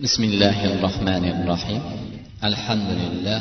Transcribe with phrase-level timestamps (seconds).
[0.00, 1.82] بسم الله الرحمن الرحيم.
[2.44, 3.40] الحمد لله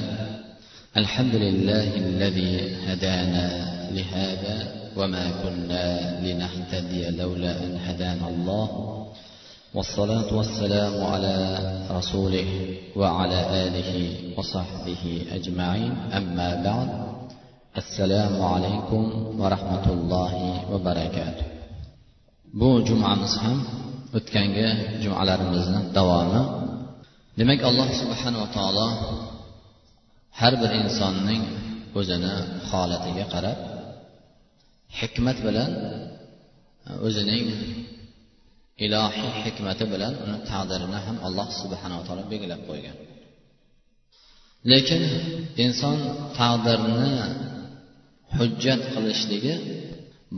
[0.98, 2.54] الحمد لله الذي
[2.86, 3.48] هدانا
[3.92, 4.58] لهذا
[4.98, 5.86] وما كنا
[6.22, 8.70] لنهتدي لولا أن هدانا الله.
[9.74, 11.36] والصلاة والسلام على
[11.90, 13.94] رسوله وعلى آله
[14.38, 15.94] وصحبه أجمعين.
[16.14, 16.90] أما بعد
[17.78, 19.04] السلام عليكم
[19.42, 20.34] ورحمة الله
[20.72, 21.46] وبركاته.
[22.54, 23.58] bu jumamiz ham
[24.18, 24.68] o'tgangi
[25.04, 26.42] jumalarimizni davomi.
[27.40, 28.88] Demak alloh subhanava taolo
[30.40, 31.44] har bir insonning
[32.00, 32.34] o'zini
[32.70, 33.60] holatiga qarab
[35.00, 35.72] hikmat bilan
[37.08, 37.46] o'zining
[38.86, 42.96] ilohiy hikmati bilan uni taqdirini ham alloh subhanava taolo belgilab qo'ygan.
[44.72, 45.04] Lekin
[45.66, 45.98] inson
[46.40, 47.12] taqdirni
[48.38, 49.56] hujjat qilishligi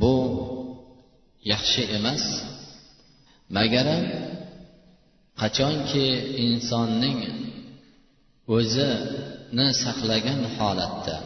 [0.02, 0.14] bu
[1.52, 2.24] yaxshi emas.
[3.58, 4.04] Magaram
[5.42, 6.06] qachonki
[6.46, 7.20] insonning
[8.56, 11.18] o'zini saqlagan holatda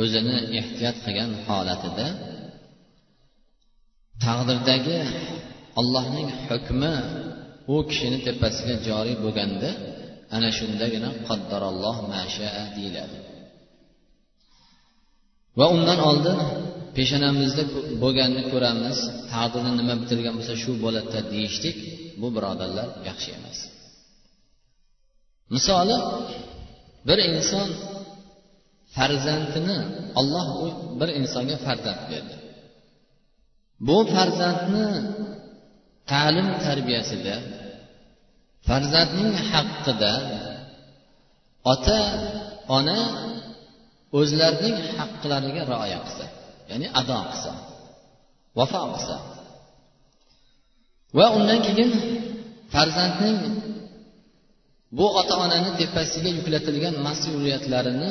[0.00, 2.06] o'zini ehtiyot qilgan holatida
[4.24, 4.98] taqdirdagi
[5.80, 6.94] allohning hukmi
[7.72, 9.70] u kishini tepasiga joriy bo'lganda
[10.36, 13.18] ana shundagina qaddaralloh mashaa deyiladi.
[15.58, 16.38] Va undan oldin
[16.96, 17.62] peshonamizda
[18.02, 18.98] bo'lganini ko'ramiz.
[19.32, 21.76] Taqdirni nima bitirgan bo'lsa shu bo'ladida deyishlik
[22.20, 23.58] bu birodarlar yaxshi emas.
[25.54, 25.96] Misoli
[27.08, 27.68] bir inson
[28.96, 29.78] farzandini
[30.20, 30.46] olloh
[31.00, 32.36] bir insonga farzand berdi.
[33.88, 34.88] Bu farzandni
[36.10, 37.36] ta'lim tarbiyasida
[38.68, 40.12] farzandning haqqida
[41.72, 42.00] ota
[42.78, 43.00] ona
[44.18, 46.26] o'zlarining haqlariga rioya qilsa
[46.72, 47.52] ya'ni ado qilsa
[48.58, 49.16] vafo qilsa
[51.18, 51.90] va undan keyin
[52.72, 53.38] farzandning
[54.98, 58.10] bu ota onani tepasiga yuklatilgan mas'uliyatlarini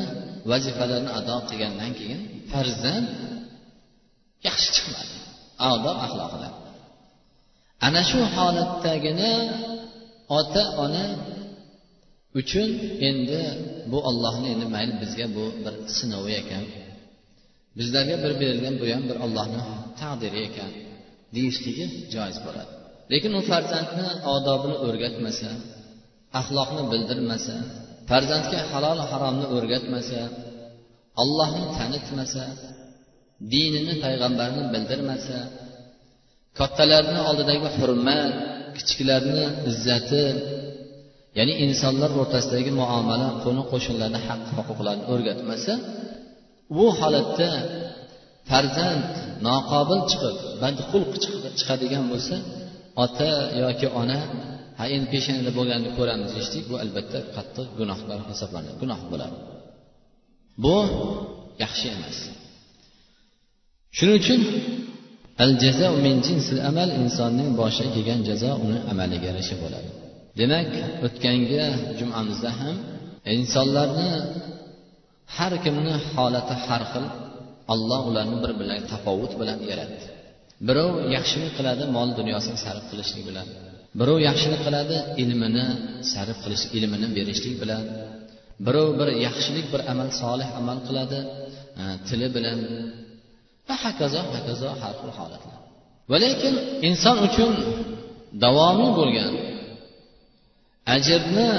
[0.52, 3.06] vazifalarini ado qilgandan keyin farzand
[4.48, 5.18] yaxshi chiqmadi
[5.70, 6.50] odob axloqida.
[7.86, 9.32] Ana shu holatdagina
[10.40, 11.06] ota ona
[12.40, 12.70] uchun
[13.10, 13.42] endi
[13.92, 16.64] bu ollohni endi mayli bizga bu bir sinovi ekan.
[17.80, 19.62] Bizlarga bir berilgan bu ham bir ollohni
[20.02, 20.72] taqdiri ekan
[21.36, 22.72] deyishligi joiz bo'ladi.
[23.12, 25.50] Lekin u farzandni odobini o'rgatmasa
[26.40, 27.56] axloqni bildirmasa
[28.10, 30.20] farzandga halol haromni o'rgatmasa
[31.24, 32.44] allohni tanitmasa
[33.54, 35.38] dinini payg'ambarni bildirmasa
[36.60, 38.34] kattalarni oldidagi hurmat
[38.78, 40.26] kichiklarni izzati
[41.38, 45.74] ya'ni insonlar o'rtasidagi muomala qo'ni qo'shnilarni haq huquqlarini o'rgatmasa
[46.76, 47.50] bu holatda
[48.50, 49.04] farzand
[49.48, 51.12] noqobil chiqib badxulq
[51.60, 52.36] chiqadigan bo'lsa
[53.04, 53.30] ota
[53.64, 54.20] yoki ona
[54.80, 59.38] ha endi peshanada bo'lganini ko'ramiz eshitdik bu albatta qattiq gunohlar hisoblanadi gunoh bo'ladi.
[60.64, 60.76] Bu
[61.64, 62.18] yaxshi emas.
[63.98, 64.42] Shuning uchun
[65.44, 69.90] al jazo min jinsil amal insonning boshiga kelgan jazo uni amaliga yarasha bo'ladi.
[70.40, 70.72] Demak
[71.06, 71.64] o'tgangi
[72.00, 72.76] jumamizda ham
[73.38, 74.10] insonlarni
[75.36, 77.06] har kimni holati har xil
[77.74, 80.06] alloh ularni bir bilan tafovut bilan yaratdi.
[80.68, 83.48] Birov yaxshilik qiladi mol dunyosini sarf qilishlik bilan.
[84.00, 85.66] Birov yaxshilik qiladi ilmini
[86.14, 87.84] sarf qilish ilmini berishlik bilan.
[88.66, 91.20] Birov bir yaxshilik bir amal solih amal qiladi
[91.82, 92.58] e, tili bilan.
[93.68, 95.58] Va hokazo hokazo har xil holatlar.
[96.12, 96.54] Va lekin
[96.88, 97.54] inson uchun
[98.44, 99.34] davomiy bo'lgan
[100.96, 101.50] ajrni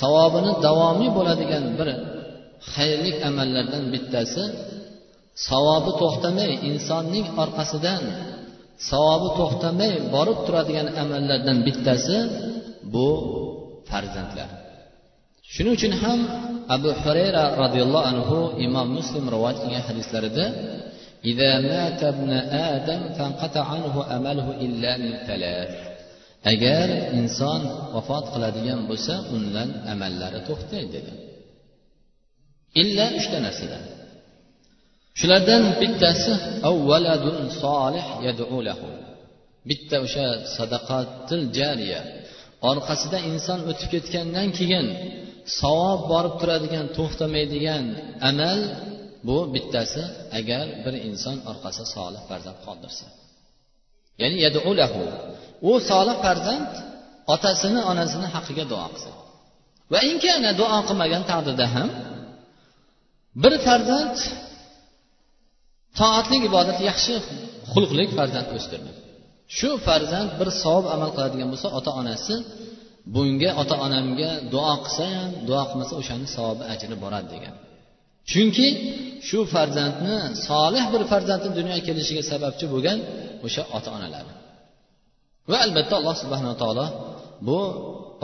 [0.00, 1.88] savobini davomiy bo'ladigan bir
[2.74, 4.44] xayrlik amallardan bittasi
[5.48, 8.02] savobi to'xtamay insonning orqasidan
[8.90, 12.16] savobi to'xtamay borib turadigan amallardan bittasi
[12.92, 13.08] bu
[13.90, 14.50] farzandlar.
[15.52, 16.20] Shuning uchun ham
[16.76, 20.46] abu hurayra roziyallohu anhu imom muslim rivoyat qilgan hadislarida
[26.52, 26.88] agar
[27.18, 27.60] inson
[27.94, 31.12] vafot qiladigan bo'lsa undan amallari to'xtaydi dedi.
[32.80, 33.84] Illa uchta narsadan.
[35.20, 36.32] Shulardan bittasi
[37.62, 38.06] solih
[39.68, 40.26] bitta o'sha
[40.56, 42.00] sadaqatil jariya.
[42.70, 44.86] Orqasidan inson o'tib ketgandan keyin
[45.60, 47.84] savob borib turadigan to'xtamaydigan
[48.30, 48.58] amal
[49.28, 50.02] bu bittasi
[50.38, 53.06] agar bir inson orqasida solih farzand qoldirsa.
[54.20, 55.02] Ya'ni yadulahu
[55.70, 56.70] u solih farzand
[57.34, 59.12] otasini onasini haqqiga duo qilsa
[59.92, 61.88] va inkana duo qilmagan taqdirda ham
[63.42, 64.16] bir farzand
[65.98, 67.14] toatli ibodat yaxshi
[67.72, 68.90] xulqli farzand o'stirdi
[69.56, 72.34] shu farzand bir savob amal qiladigan bo'lsa ota onasi
[73.14, 77.54] bunga ota onamga duo qilsa ham duo qilmasa o'shani savobi ajri boradi degan.
[78.30, 78.68] Chunki
[79.28, 80.16] shu farzandni
[80.48, 82.98] solih bir farzandni dunyoga kelishiga sababchi bo'lgan
[83.46, 84.32] o'sha ota onalari
[85.50, 86.86] va albatta alloh subhanaa taolo
[87.48, 87.58] bu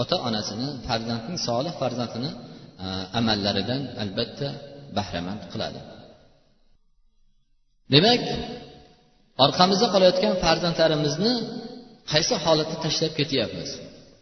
[0.03, 2.31] ota onasini farzandning solih farzandini
[2.85, 2.87] e,
[3.19, 4.49] amallaridan albatta
[4.97, 5.81] bahramand qiladi.
[7.93, 8.23] Demak
[9.45, 11.35] orqamizda qolayotgan farzandlarimizni
[12.13, 13.71] qaysi holatda tashlab ketyapmiz?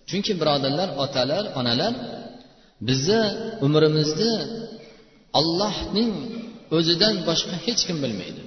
[0.08, 1.94] Chunki birodarlar otalar onalar
[2.88, 3.22] bizni
[3.66, 4.34] umrimizni
[5.38, 6.12] ollohning
[6.76, 8.42] o'zidan boshqa hech kim bilmaydi.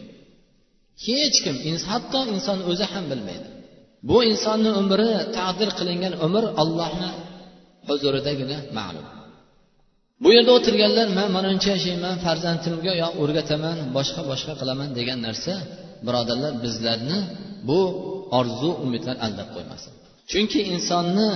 [1.06, 1.56] Hech kim
[1.89, 3.48] hatto inson o'zi ham bilmaydi.
[4.10, 7.10] Bu insonni umri taqdir qilingan umr ollohni
[7.88, 9.07] huzuridagina ma'lum.
[10.23, 15.53] Bu yerda o'tirganlar man manancha yashayman farzandimga yo o'rgataman boshqa boshqa qilaman degan narsa
[16.06, 17.19] birodarlar bizlarni
[17.69, 17.79] bu
[18.39, 19.91] orzu umidlar aldab qo'ymasin
[20.31, 21.29] chunki insonni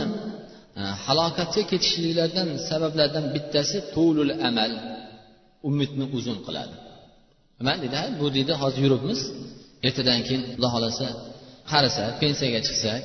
[1.05, 4.71] halokatga ketishliklardan sabablardan bittasi to'lul amal
[5.69, 6.75] umidni uzun qiladi
[7.59, 9.19] nima deydi bu deydi hozir yuribmiz
[9.87, 11.07] ertadan keyin xudo xohlasa
[11.71, 13.01] qarisa pensiyaga chiqsak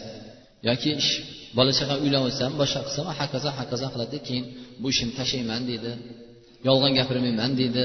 [0.69, 1.11] yoki ish
[1.57, 4.45] bola chaqa uylanib boshqa qilsam hokazo hokazo qiladi keyin
[4.83, 5.93] bu ishimni tashlayman deydi.
[6.69, 7.85] Yolg'on gapirmayman deydi.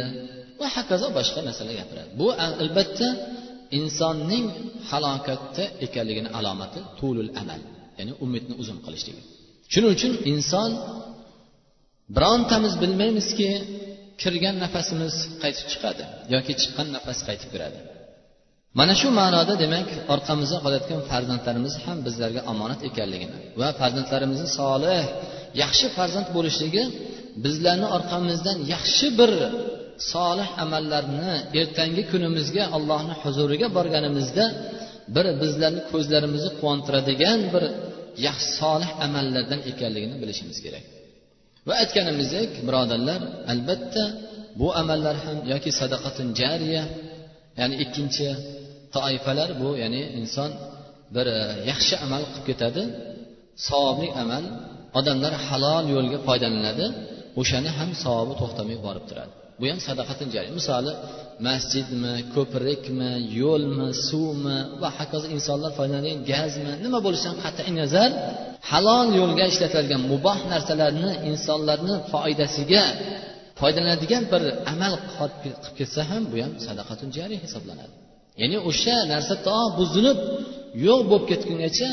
[0.59, 2.09] Va hokazo boshqa narsalar gapiradi.
[2.21, 3.07] Bu albatta
[3.79, 4.45] insonning
[4.89, 7.61] halokatda ekanligini alomati tulul amal
[7.97, 9.21] ya'ni umidni uzun qilishligi.
[9.73, 10.71] Shuning uchun inson
[12.15, 13.49] birontamiz bilmaymizki
[14.21, 16.03] kirgan nafasimiz qaytib chiqadi
[16.33, 17.79] yoki chiqqan nafas qaytib kiradi.
[18.79, 25.03] Mana shu ma'noda demak orqamizda qolayotgan farzandlarimiz ham bizlarga omonat ekanligini va farzandlarimizni solih
[25.63, 26.83] yaxshi farzand bo'lishligi
[27.45, 29.31] bizlarni orqamizdan yaxshi bir
[30.13, 34.45] solih amallarni ertangi kunimizga allohni huzuriga borganimizda
[35.15, 37.63] bir bizlarni ko'zlarimizni quvontiradigan bir
[38.27, 40.83] yaxshi solih amallardan ekanligini bilishimiz kerak.
[41.67, 43.21] Va aytganimizdek birodarlar
[43.53, 44.03] albatta
[44.59, 46.83] bu amallar ham yoki sadaqatin jariya
[47.59, 48.27] ya'ni ikkinchi
[48.95, 50.51] toifalar bu ya'ni inson
[51.15, 51.39] bir e,
[51.71, 52.81] yaxshi amal qilib ketadi
[53.67, 54.43] savobli amal
[54.99, 56.85] odamlar halol yo'lga foydalanadi
[57.41, 59.33] o'shani ham savobi to'xtamay borib turadi.
[59.59, 60.91] Bu ham sadaqatin jariy misoli
[61.47, 68.09] masjidmi ko'prikmi yo'lmi suvmi va hokazo insonlar foydalanadigan gazmi nima bo'lishidan qat'iy nazar.
[68.71, 72.83] Halol yo'lga ishlatilgan muboh narsalarni insonlarni foydasiga
[73.59, 74.43] foydalanadigan bir
[74.73, 77.93] amal qilib ketsa ham bu ham sadaqatun jariy hisoblanadi.
[78.41, 80.17] Ya'ni o'sha narsa to buzilib
[80.85, 81.89] yo'q bo'lib ketgungacha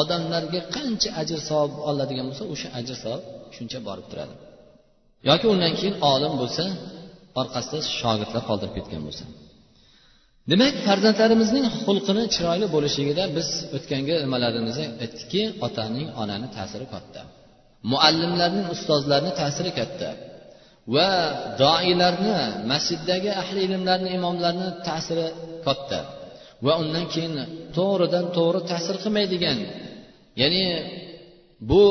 [0.00, 3.22] odamlarga qancha ajr savob oladigan bo'lsa o'sha ajr savob
[3.56, 4.34] shuncha borib turadi.
[5.28, 6.64] Yoki undan keyin olim bo'lsa
[7.40, 9.24] orqasida shogirdlar qoldirib ketgan bo'lsa.
[10.50, 17.20] Demak farzandlarimizning xulqini chiroyli bo'lishligida biz o'tgangi nimalarimizda aytdikki otaning onani ta'siri katta
[17.92, 20.08] muallimlarning ustozlarni ta'siri katta
[20.94, 21.08] va
[21.62, 22.36] doilarni
[22.72, 25.26] masjiddagi ahli ilmlarni imomlarni ta'siri
[25.66, 25.98] katta.
[26.66, 27.34] Va undan keyin
[27.76, 29.58] to'g'ridan to'g'ri ta'sir qilmaydigan.
[30.40, 30.64] Ya'ni
[31.70, 31.84] bu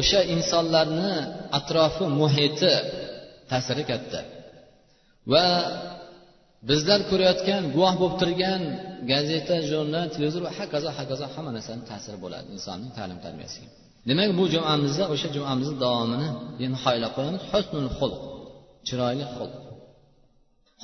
[0.00, 1.12] o'sha insonlarni
[1.58, 2.72] atrofi muhiti
[3.50, 4.20] ta'siri katta.
[5.32, 5.46] Va
[6.70, 8.62] bizlar ko'rayotgan guvoh bo'lib turgan
[9.12, 13.68] gazeta jurnal televizor va hokazo hokazo hamma narsani ta'siri bo'ladi insonning ta'lim tarbiyasiga.
[14.08, 16.28] Demak bu jumamizda o'sha jumamizni davomini
[16.74, 18.20] nihoyalab qo'yamiz husnul xulq
[18.86, 19.54] chiroyli xulq.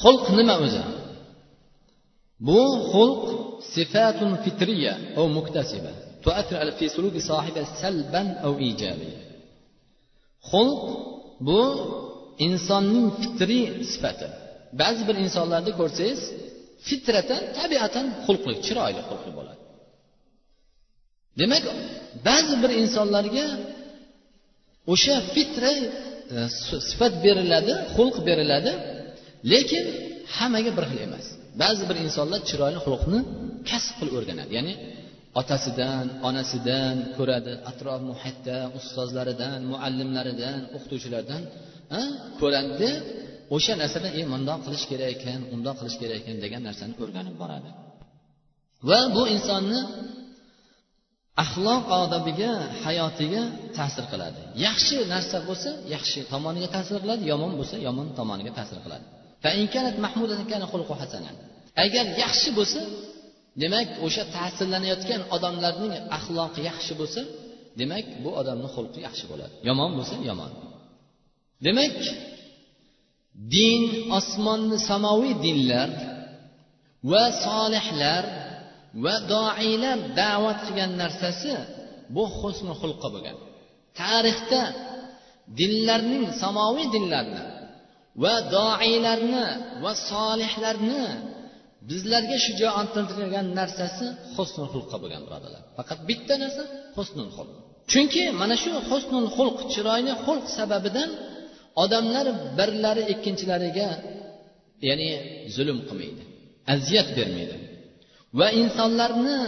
[0.02, 0.82] Xulq nima o'zi?
[2.47, 3.23] bu xulq
[3.73, 5.91] sifatun fitriya او مكتسبة
[6.25, 9.19] تؤثر في سلوك صاحبها سلبا أو إيجابيا
[10.51, 10.83] xulq
[11.47, 11.61] bu
[12.47, 14.27] insonning fitriy sifati
[14.81, 16.21] ba'zi bir insonlarni ko'rsangiz
[16.87, 19.61] fitratan tabiatan xulqli chiroyli xulqli bo'ladi
[21.39, 21.63] demak
[22.27, 23.45] ba'zi bir insonlarga
[24.93, 25.71] o'sha fitra
[26.35, 26.39] e,
[26.89, 28.71] sifat beriladi xulq beriladi
[29.51, 29.83] lekin
[30.35, 31.25] hammaga bir xil emas
[31.62, 33.20] Ba'zi bir insonlar chiroyli xulqni
[33.70, 34.50] kasb qilib o'rganadi.
[34.58, 34.74] Ya'ni
[35.40, 41.42] otasidan onasidan ko'radi atrof muhitda ustozlaridan muallimlaridan o'qituvchilardan
[42.40, 42.90] ko'radida
[43.56, 47.70] o'sha narsadan e mundoq qilish kerak ekan undoq qilish kerak ekan degan narsani o'rganib boradi.
[48.88, 49.80] Va bu insonni
[51.44, 52.52] axloq odobiga
[52.84, 53.42] hayotiga
[53.78, 54.40] ta'sir qiladi.
[54.66, 59.06] Yaxshi narsa bo'lsa yaxshi tomoniga ta'sir qiladi yomon bo'lsa yomon tomoniga ta'sir qiladi.
[61.84, 62.80] Agar yaxshi bo'lsa
[63.62, 67.20] demak o'sha ta'sirlanayotgan odamlarning axloqi yaxshi bo'lsa
[67.80, 70.52] demak bu odamni xulqi yaxshi bo'ladi yomon bo'lsa yomon
[71.66, 71.96] demak
[73.54, 73.82] din
[74.18, 75.90] osmonni samoviy dinlar
[77.10, 78.24] va solihlar
[79.04, 81.52] va doiylar da'vat qilgan narsasi
[82.14, 83.36] bu husni xulqi bo'lgan
[84.00, 84.62] tarixda
[85.58, 87.42] dinlarning samoviy dinlarni
[88.22, 89.46] va doilarni
[89.84, 91.04] va solihlarni
[91.90, 94.06] bizlarga shijoatlantirgan narsasi
[94.36, 96.62] husnul xulqqa bo'lgan birodarlar faqat bitta narsa
[96.96, 97.54] husnul xulq.
[97.92, 101.10] Chunki mana shu husnul xulq chiroyli xulq sababidan
[101.82, 102.26] odamlar
[102.58, 103.88] birlari ikkinchilariga
[104.88, 105.08] ya'ni
[105.56, 106.22] zulm qilmaydi
[106.74, 107.56] aziyat bermaydi.
[108.38, 109.38] Va insonlarni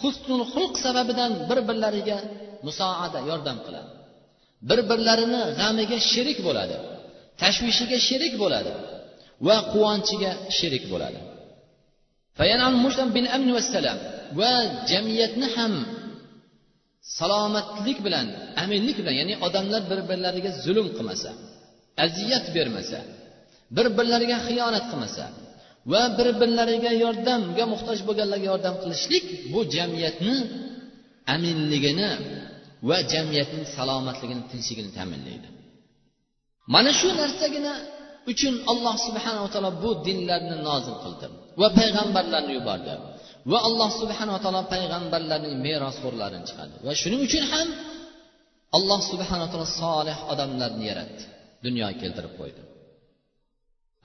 [0.00, 2.18] husnul xulq sababidan bir birlariga
[2.66, 3.90] musoada yordam qiladi.
[4.68, 6.76] Bir birlarini g'amiga sherik bo'ladi.
[7.40, 8.72] Tashvishiga sherik bo'ladi
[9.46, 11.20] va quvonchiga sherik bo'ladi.
[14.38, 14.54] Va
[14.90, 15.72] jamiyatni ham
[17.18, 18.26] salomatlik bilan
[18.62, 21.30] aminlik bilan ya'ni odamlar bir birlariga zulm qilmasa
[22.04, 22.98] aziyat bermasa
[23.76, 25.24] bir birlariga xiyonat qilmasa
[25.92, 30.36] va bir birlariga yordamga muhtoj bo'lganlarga yordam qilishlik bu jamiyatni
[31.34, 32.10] aminligini
[32.88, 35.48] va jamiyatning salomatligini tinchligini ta'minlaydi.
[36.73, 37.71] mana shu narsagina
[38.31, 41.27] uchun alloh subhanava taolo bu dinlarni nozil qildi
[41.61, 42.93] va payg'ambarlarni yubordi
[43.51, 47.67] va alloh subhanava taolo payg'ambarlarning merosxo'rlarini chiqardi va shuning uchun ham
[48.77, 51.23] alloh subhanava taolo solih odamlarni yaratdi
[51.65, 52.61] dunyoga keltirib qo'ydi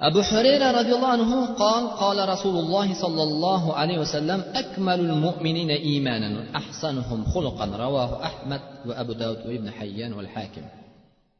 [0.09, 5.71] أبو هريرة رضي الله عنه قال قال رسول الله صلى الله عليه وسلم أكمل المؤمنين
[5.71, 10.63] إيمانا أحسنهم خلقا رواه أحمد وأبو داود وابن حيان والحاكم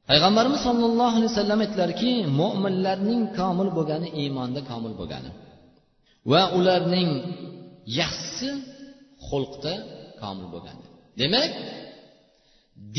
[0.10, 5.32] payg'ambarimiz sollallohu alayhi vasallam aytdilarki mo'minlarning komil bo'lgani iymonda komil bo'lgani
[6.32, 7.10] va ularning
[8.00, 8.50] yaxshisi
[9.28, 9.74] xulqda
[10.22, 10.84] komil bo'lgani.
[11.22, 11.52] Demak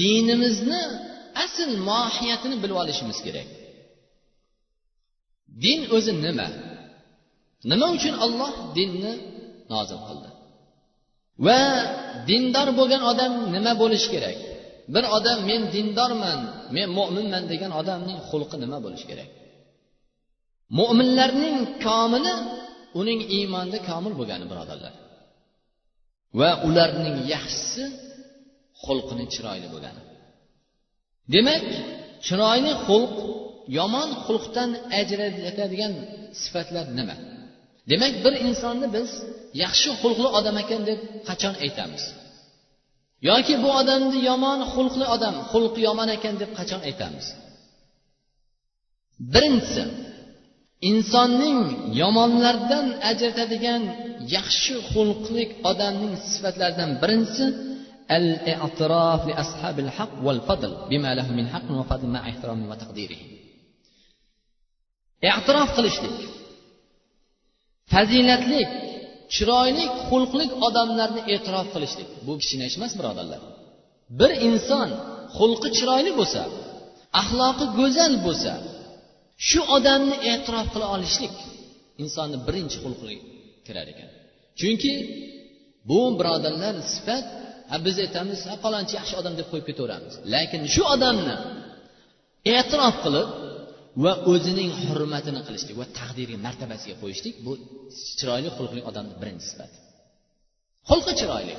[0.01, 0.83] dinimizni
[1.45, 3.49] asl mohiyatini bilib olishimiz kerak.
[5.65, 6.49] Din o'zi nima?
[7.71, 9.13] Nima uchun olloh dinni
[9.73, 10.29] nozil qildi?
[11.47, 11.61] Va
[12.29, 14.37] dindor bo'lgan odam nima bo'lishi kerak?
[14.95, 16.41] Bir odam men dindorman
[16.77, 19.31] men mo'minman degan odamning xulqi nima bo'lishi kerak?
[20.79, 22.35] Mo'minlarning komili
[23.01, 24.95] uning iymonda komil bo'lgani birodarlar.
[26.41, 27.85] Va ularning yaxshisi
[28.85, 30.03] xulqini chiroyli bo'lgani.
[31.35, 31.65] Demak
[32.27, 33.15] chiroyli xulq
[33.79, 35.95] yomon xulqdan ajratadigan
[36.43, 37.17] sifatlar nima?
[37.91, 39.11] Demak bir insonni biz
[39.63, 42.05] yaxshi xulqli odam ekan deb qachon aytamiz?
[43.30, 47.28] yoki bu odamni yomon xulqli odam xulqi yomon ekan deb qachon aytamiz
[49.34, 49.84] birinchisi
[50.90, 51.60] insonning
[52.02, 53.84] yomonlardan ajratadigan
[54.36, 57.46] yaxshi xulqli odamning sifatlaridan birinchisi
[58.20, 63.22] الاعتراف لأصحاب الحق والفضل بما له من حق وفضل مع احترام وتقديره
[65.30, 66.18] e'tirof qilishlik
[67.94, 68.70] fazilatlik
[69.35, 72.09] chiroyli xulqli odamlarni e'tirof qilishlik.
[72.27, 73.41] Bu kichkina ish emas birodarlar.
[74.19, 74.89] Bir inson
[75.39, 76.43] xulqi chiroyli bo'lsa
[77.21, 78.53] axloqi go'zal bo'lsa
[79.49, 81.35] shu odamni e'tirof qila olishlik
[82.03, 83.17] insonni birinchi xulqiga
[83.67, 84.11] kirar ekan.
[84.61, 84.93] Chunki
[85.89, 87.27] bu birodarlar sifat
[87.71, 88.55] ha biz aytamiz ha
[88.99, 90.15] yaxshi odam deb qo'yib ketaveramiz.
[90.35, 91.37] Lekin shu odamni
[92.57, 93.29] e'tirof qilib
[94.05, 97.53] va o'zining hurmatini qilishlik va taqdiriga martabasiga qo'yishlik bu
[98.19, 99.79] chiroyli xulqli odamni birinchi sifati.
[100.91, 101.55] Xulqi chiroyli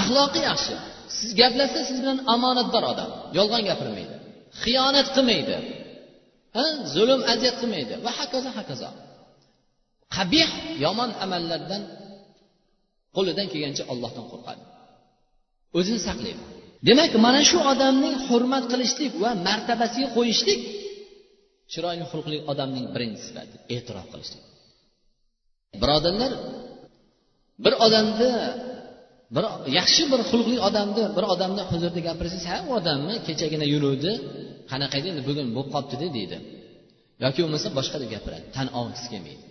[0.00, 0.74] axloqi yaxshi.
[1.18, 4.14] Siz gaplashsa siz bilan omonatdor odam yolg'on gapirmaydi
[4.62, 5.56] xiyonat qilmaydi
[6.94, 8.88] zulm aziyat qilmaydi va hokazo hokazo.
[10.16, 10.48] Qabih
[10.84, 11.82] yomon amallardan
[13.16, 14.62] qo'lidan kelgancha ollohdan qo'rqadi.
[15.78, 16.42] O'zini saqlaydi.
[16.88, 20.60] Demak mana shu odamning hurmat qilishlik va martabasiga qo'yishlik
[21.72, 24.44] chiroyli xulqli odamning birinchi sifati e'tirof qilishlik.
[25.82, 26.32] Birodarlar
[27.64, 28.30] bir odamni
[29.34, 29.44] bir
[29.78, 34.12] yaxshi bir xulqli odamni bir odamni huzurida gapirsangiz ha u odamni kechagina yuruvdi
[34.70, 36.36] qanaqa edi endi bugun bo'lib qolibdida deydi.
[37.24, 39.44] Yoki bo'lmasa boshqa deb gapiradi tan olgisi kelmaydi.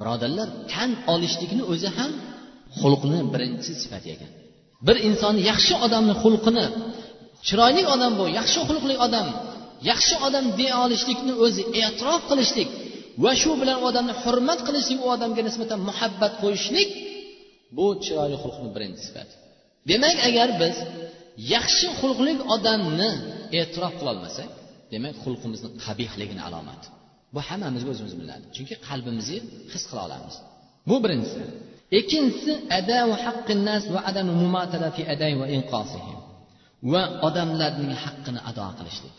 [0.00, 2.10] Birodarlar tan olishlikni o'zi ham
[2.80, 4.30] xulqni birinchi sifati ekan.
[4.86, 6.66] Bir insonni yaxshi odamni xulqini
[7.46, 9.26] chiroyli odam bu yaxshi xulqli odam
[9.90, 12.70] yaxshi odam deya olishlikni o'zi e'tirof qilishlik
[13.24, 16.88] va shu bilan odamni hurmat qilishlik u odamga nisbatan muhabbat qo'yishlik
[17.76, 19.34] bu chiroyli xulqni birinchi sifati.
[19.90, 20.76] Demak agar biz
[21.54, 23.10] yaxshi xulqli odamni
[23.60, 24.50] e'tirof qilolmasak
[24.92, 26.88] demak xulqimizni qabihligini alomati
[27.34, 29.38] bu hammamizga o'zimiz biladi chunki qalbimizni
[29.72, 30.34] his qila olamiz.
[30.88, 31.42] Bu birinchisi.
[31.98, 32.52] Ikkinchisi
[36.92, 39.16] va odamlarning haqqini ado qilishlik.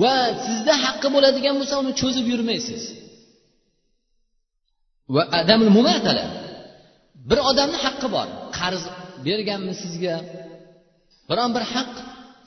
[0.00, 0.14] Va
[0.46, 2.82] sizda haqqi bo'ladigan bo'lsa uni cho'zib yurmaysiz.
[5.14, 6.26] Va adamul mumatala.
[7.30, 8.28] Bir odamni haqqi bor.
[8.58, 8.82] Qarz
[9.26, 10.16] berganmi sizga?
[11.28, 11.92] Biron bir haq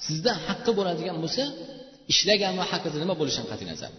[0.05, 1.43] sizda haqqi bo'ladigan bo'lsa
[2.11, 3.91] ishlagan va haqqida nima bo'lishidan qat'iy nazar.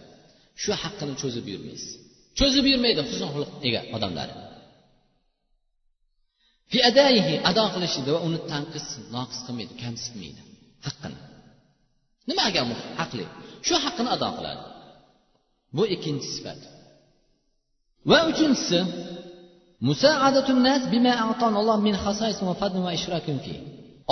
[0.61, 1.91] Shu haqqini cho'zib yurmaysiz.
[2.39, 4.29] Cho'zib yurmaydi husn xulq ega odamlar.
[7.49, 10.41] Ado qilishida va uni tanqis noqis qilmaydi kamsitmaydi
[10.87, 11.17] haqqini.
[12.29, 12.61] Nimaga
[12.99, 13.25] haqli?
[13.67, 14.63] Shu haqqini ado qiladi.
[15.77, 16.61] Bu ikkinchi sifat.
[18.09, 18.79] Va uchinchisi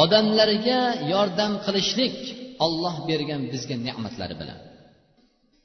[0.04, 0.80] odamlarga
[1.14, 2.16] yordam qilishlik
[2.66, 4.60] olloh bergan bizga ne'matlari bilan.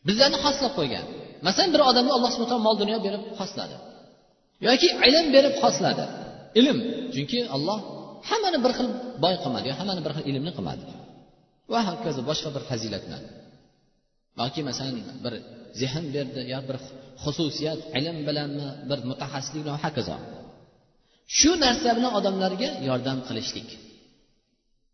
[0.08, 1.04] Bizlarni xoslab qo'ygan.
[1.46, 3.76] Masalan bir odamni alloh subhan taolo mol dunyo berib xosladi.
[4.66, 6.04] Yoki ilm berib xosladi.
[6.60, 6.78] Ilm.
[7.14, 7.78] Chunki olloh
[8.28, 8.88] hammani bir xil
[9.24, 10.82] boy qilmadi yo hammani bir xil ilmli qilmadi.
[11.72, 13.22] Va hokazo boshqa bir fazilatlar.
[14.38, 15.34] Balki masalan bir
[15.80, 16.76] zehn berdi yo bir
[17.24, 20.16] xususiyat ilm bilanmi bir mutaxassislik bilan hokazo.
[21.38, 23.68] Shu narsa bilan odamlarga yordam qilishlik.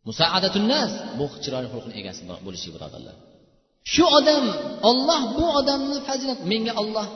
[0.08, 3.16] Musaadatunnas bu chiroyli xulqni egasi bo'lishlik birodarlar
[3.92, 4.44] shu odam
[4.90, 7.06] olloh bu odamni fazilat menga olloh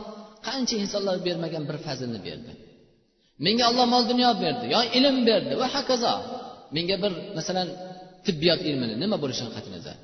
[0.47, 2.53] qancha insonlar bermagan bir fazilni berdi.
[3.45, 6.15] Menga olloh mol dunyo berdi yo ilm berdi va hokazo.
[6.77, 7.69] Menga bir masalan
[8.27, 9.97] tibbiyot ilmini nima bo'lishidan qat'iy nazar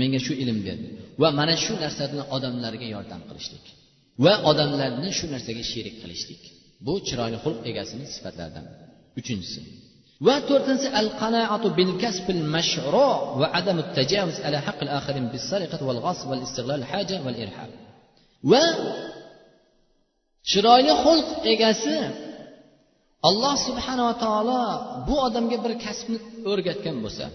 [0.00, 0.88] menga shu ilm berdi.
[1.22, 2.04] Va mana shu narsa
[2.36, 3.64] odamlarga yordam qilishlik.
[4.24, 6.42] Va odamlarni shu narsaga sherik qilishlik.
[6.86, 8.66] Bu chiroyli xulq egasining sifatlaridan
[9.20, 9.60] uchinchisi.
[10.26, 13.08] Va to'rtinchisi al qanaatu bil kasbil mashru
[13.40, 17.70] va adam tajavuz ala haqqil akharin bis sariqat val ghasb val istighlal haja val irhab.
[18.52, 18.64] Va
[20.50, 21.96] chiroyli xulq egasi
[23.28, 24.62] alloh subhanava taolo
[25.08, 26.18] bu odamga bir kasbni
[26.50, 27.26] o'rgatgan bo'lsa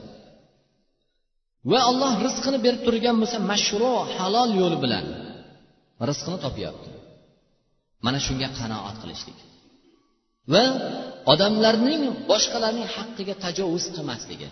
[1.72, 5.06] va alloh rizqini berib turgan bo'lsa mashru halol yo'li bilan
[6.10, 6.90] rizqini topyapti.
[8.06, 9.40] Mana shunga qanoat qilishlik
[10.54, 10.64] va
[11.34, 12.02] odamlarning
[12.32, 14.50] boshqalarning haqqiga tajovuz qilmasligi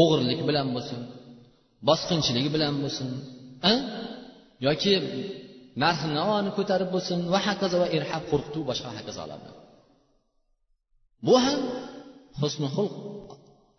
[0.00, 1.00] o'g'irlik bilan bo'lsin
[1.88, 3.08] bosqinchilik bilan bo'lsin
[4.66, 4.94] yoki
[5.82, 9.63] narx navoni ko'tarib bo'lsin va hokazo va irhab qo'rqituv boshqa hokazolar bilan
[11.26, 11.60] bu ham
[12.40, 12.94] husni xulq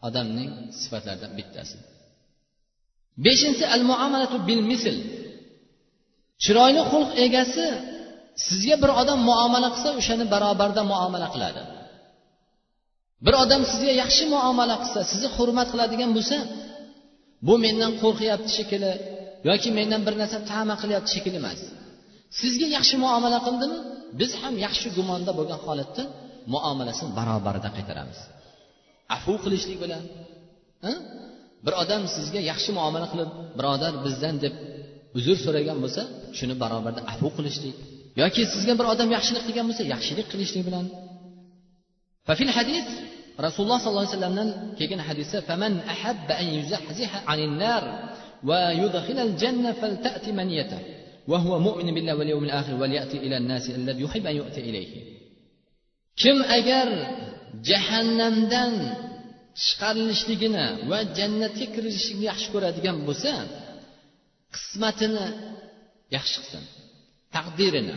[0.07, 1.77] odamning sifatlaridan bittasi.
[3.25, 4.95] Beshinchisi al muomalatu bil misl
[6.43, 7.65] chiroyli xulq egasi
[8.47, 11.61] sizga bir odam muomala qilsa o'shani barobarda muomala qiladi.
[13.25, 16.37] Bir odam sizga yaxshi muomala qilsa sizni hurmat qiladigan bo'lsa
[17.47, 18.93] bu mendan qo'rqyapti shekilli
[19.49, 21.59] yoki mendan bir narsa tama qilyapti shekilli emas.
[22.39, 23.77] Sizga yaxshi muomala qildimi?
[24.19, 26.03] Biz ham yaxshi gumonda bo'lgan holatda
[26.53, 28.19] muomalasini barobarida qaytaramiz
[29.17, 30.03] afu qilishlik bilan
[31.65, 34.53] bir odam sizga yaxshi muomala qilib birodar bizdan deb
[35.17, 36.01] uzr so'ragan bo'lsa
[36.37, 37.75] shuni barobarda afu qilishlik
[38.21, 40.85] yoki sizga bir odam yaxshilik qilgan bo'lsa yaxshilik qilishlik bilan
[42.27, 42.87] fafil hadis
[43.45, 47.83] rasululloh sollallohu alayhi vasallamdan kelgan hadisda faman ahabba an yuzahziha anin nar
[48.49, 50.79] va yudkhilal janna falta'ti maniyata
[51.27, 54.89] وهو مؤمن بالله واليوم الآخر وليأتي إلى الناس الذي يحب أن يؤتي إليه
[56.21, 56.87] kim agar
[57.69, 58.73] jahannamdan
[59.63, 63.31] chiqarilishligini va jannatga kirishlikni yaxshi ko'radigan bo'lsa
[64.55, 65.25] qismatini
[66.15, 66.63] yaxshi qilsin
[67.35, 67.95] taqdirini.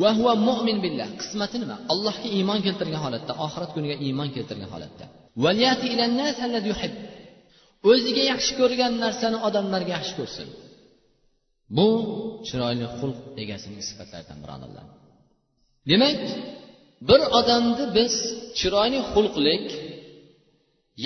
[0.00, 1.76] Va huva mo'min billah qismati nima?
[1.92, 5.04] Allohga iymon keltirgan holatda oxirat kuniga iymon keltirgan holatda.
[7.90, 10.48] O'ziga yaxshi ko'rgan narsani odamlarga yaxshi ko'rsin.
[11.76, 11.88] Bu
[12.46, 14.86] chiroyli xulq egasining sifatlaridan birodarlar
[15.90, 16.20] demak
[17.08, 18.14] bir odamni biz
[18.58, 19.66] chiroyli xulqlik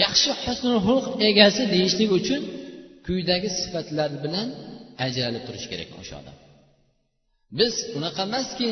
[0.02, 2.42] yaxshi husnul xulq egasi deyishlik uchun
[3.06, 4.48] quyidagi sifatlar bilan
[5.06, 6.36] ajralib turish kerak o'sha odam.
[7.58, 8.68] Biz unaqa emaski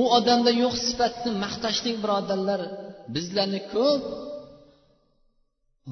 [0.00, 2.60] u odamda yo'q sifatni maqtashlik birodarlar
[3.14, 4.02] bizlarni ko'p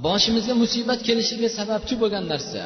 [0.07, 2.63] boshimizga musibat kelishiga sababchi bo'lgan narsa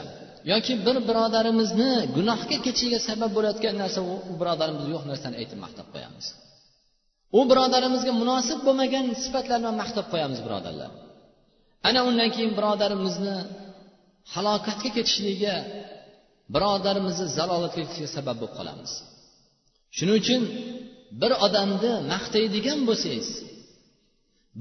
[0.52, 6.26] yoki bir birodarimizni gunohga ketishiga sabab bo'layotgan narsa u birodarimiz yo'q narsani aytib maqtab qo'yamiz.
[7.38, 10.90] U birodarimizga munosib bo'lmagan sifatlar bilan maqtab qo'yamiz birodarlar.
[11.88, 13.36] Ana undan keyin birodarimizni
[14.34, 15.56] halokatga ketishligiga
[16.54, 18.92] birodarimizni zalolatga ketishiga sabab bo'lib qolamiz.
[19.96, 20.42] Shuning uchun
[21.22, 23.28] bir odamni maqtaydigan bo'lsangiz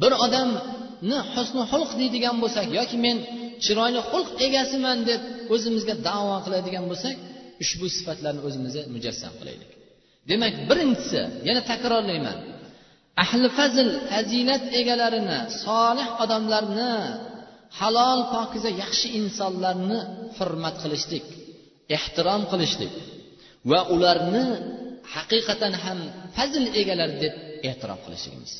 [0.02, 3.18] bir odamni husni xulq deydigan bo'lsak yoki men
[3.64, 5.22] chiroyli xulq egasiman deb
[5.54, 7.16] o'zimizga davo qiladigan bo'lsak
[7.64, 9.72] ushbu sifatlarni o'zimizga mujassam qilaylik.
[10.30, 12.38] Demak birinchisi yana takrorlayman.
[13.24, 16.94] Ahli fazl fazilat egalarini solih odamlarni
[17.80, 20.00] halol pokiza yaxshi insonlarni
[20.38, 21.26] hurmat qilishlik
[21.98, 22.94] ehtirom qilishlik
[23.72, 24.46] va ularni
[25.16, 26.00] haqiqatan ham
[26.36, 27.34] fazl egalari deb
[27.70, 28.54] e'tirof qilishligimiz.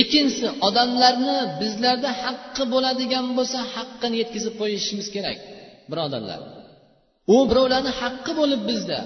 [0.00, 5.38] Ikkinchisi odamlarni bizlarda haqqi bo'ladigan bo'lsa haqqini yetkazib qo'yishimiz kerak
[5.90, 6.40] birodarlar.
[7.34, 9.00] U birovlarni haqqi bo'lib bizda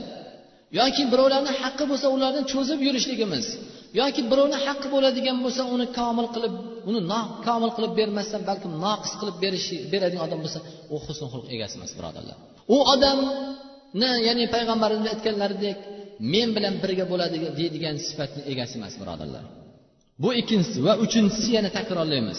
[0.80, 3.46] yoki birovlarni haqqi bo'lsa ularni cho'zib yurishligimiz
[3.98, 6.55] yoki birovni haqqi bo'ladigan bo'lsa uni komil qilib
[6.90, 7.00] uni
[7.46, 10.59] komil qilib bermasdan balkim noqis qilib berish beradigan odam bo'lsa
[10.94, 12.37] u husn xulq egasi emas birodarlar.
[12.74, 15.79] U odamni ya'ni payg'ambarimiz aytganlaridek
[16.33, 19.44] men bilan birga bo'ladi deydigan sifatni egasi emas birodarlar.
[20.22, 22.38] Bu ikkinchisi va uchinchisi yana takrorlaymiz.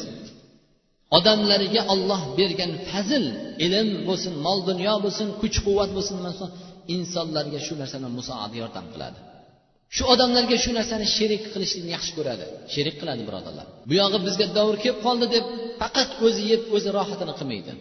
[1.18, 3.26] Odamlarga olloh bergan fazil
[3.66, 6.50] ilm bo'lsin mol dunyo bo'lsin kuch quvvat bo'lsin nima bo'lsin
[6.96, 9.20] insonlarga shu narsani musoada yordam qiladi.
[9.95, 12.45] Shu odamlarga shu narsani sherik qilishlikni yaxshi ko'radi.
[12.73, 13.65] Sherik qiladi birodarlar.
[13.89, 15.45] Bu yog'i bizga davr kelib qoldi deb
[15.82, 17.71] faqat o'zi yeb o'zi rohatini qilmaydi.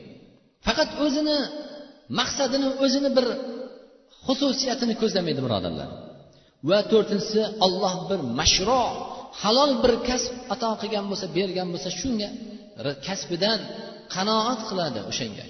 [0.67, 1.39] Faqat o'zini
[2.21, 3.27] maqsadini o'zini bir
[4.27, 5.89] xususiyatini ko'zlamaydi birodarlar.
[6.71, 8.85] Va to'rtinchisi olloh bir mashro
[9.43, 12.29] halol bir kasb ato qilgan bo'lsa bergan bo'lsa shunga
[13.07, 13.61] kasbidan
[14.15, 15.47] qanoat qiladi o'shanga.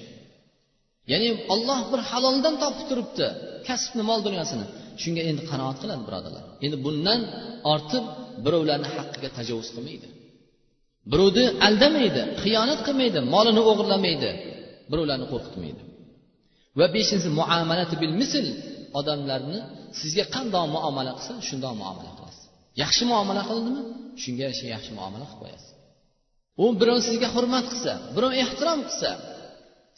[1.12, 3.27] Ya'ni olloh bir haloldan topib turibdi
[3.68, 4.66] kasbni mol dunyosini.
[5.03, 6.45] Shunga endi qanoat qiladi birodarlar.
[6.65, 7.21] Endi bundan
[7.73, 8.05] ortib
[8.45, 10.09] birovlarni haqqiga tajovuz qilmaydi.
[11.13, 14.31] Birovni aldamaydi xiyonat qilmaydi molini o'g'irlamaydi
[14.91, 15.83] birovlarni qo'rqitmaydi.
[16.79, 18.47] Va beshinchisi muomalati bil misl
[18.99, 19.59] odamlarni
[20.01, 22.45] sizga qandoq muomala qilsa shundoq muomala qilasiz.
[22.83, 23.83] Yaxshi muomala qildimi?
[24.23, 25.71] Shunga yarasha yaxshi muomala qilib qo'yasiz.
[26.63, 29.11] U birov sizga hurmat qilsa birov ehtirom qilsa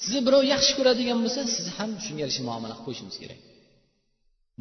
[0.02, 3.40] sizni birov yaxshi ko'radigan bo'lsa siz ham shunga yarasha muomala qilib qo'yishingiz kerak.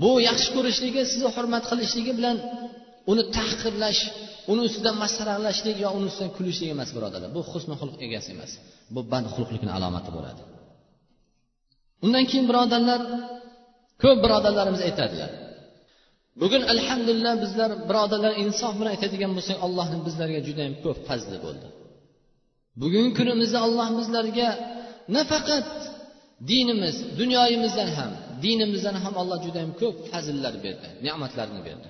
[0.02, 2.38] Bu yaxshi ko'rishligi sizni hurmat qilishligi bilan
[3.12, 4.02] uni tahqirlash
[4.52, 7.30] uni ustidan masxaralashlik yo uni ustidan kulishlik emas birodarlar.
[7.38, 8.52] Bu husni xulq egasi emas.
[8.96, 10.42] Bu badxulqlikni alomati bo'ladi.
[12.06, 13.02] Undan keyin birodarlar
[14.04, 15.32] ko'p birodarlarimiz aytadilar.
[16.42, 21.68] Bugun alhamdulillah bizlar birodarlar insof bilan aytadigan bo'lsak allohni bizlarga judayam ko'p fazli bo'ldi.
[22.82, 24.50] Bugungi kunimizda alloh bizlarga
[25.16, 25.70] nafaqat
[26.52, 28.12] dinimiz dunyoyimizdan ham
[28.46, 31.88] dinimizdan ham alloh judayam ko'p fazillar berdi ne'matlarni berdi.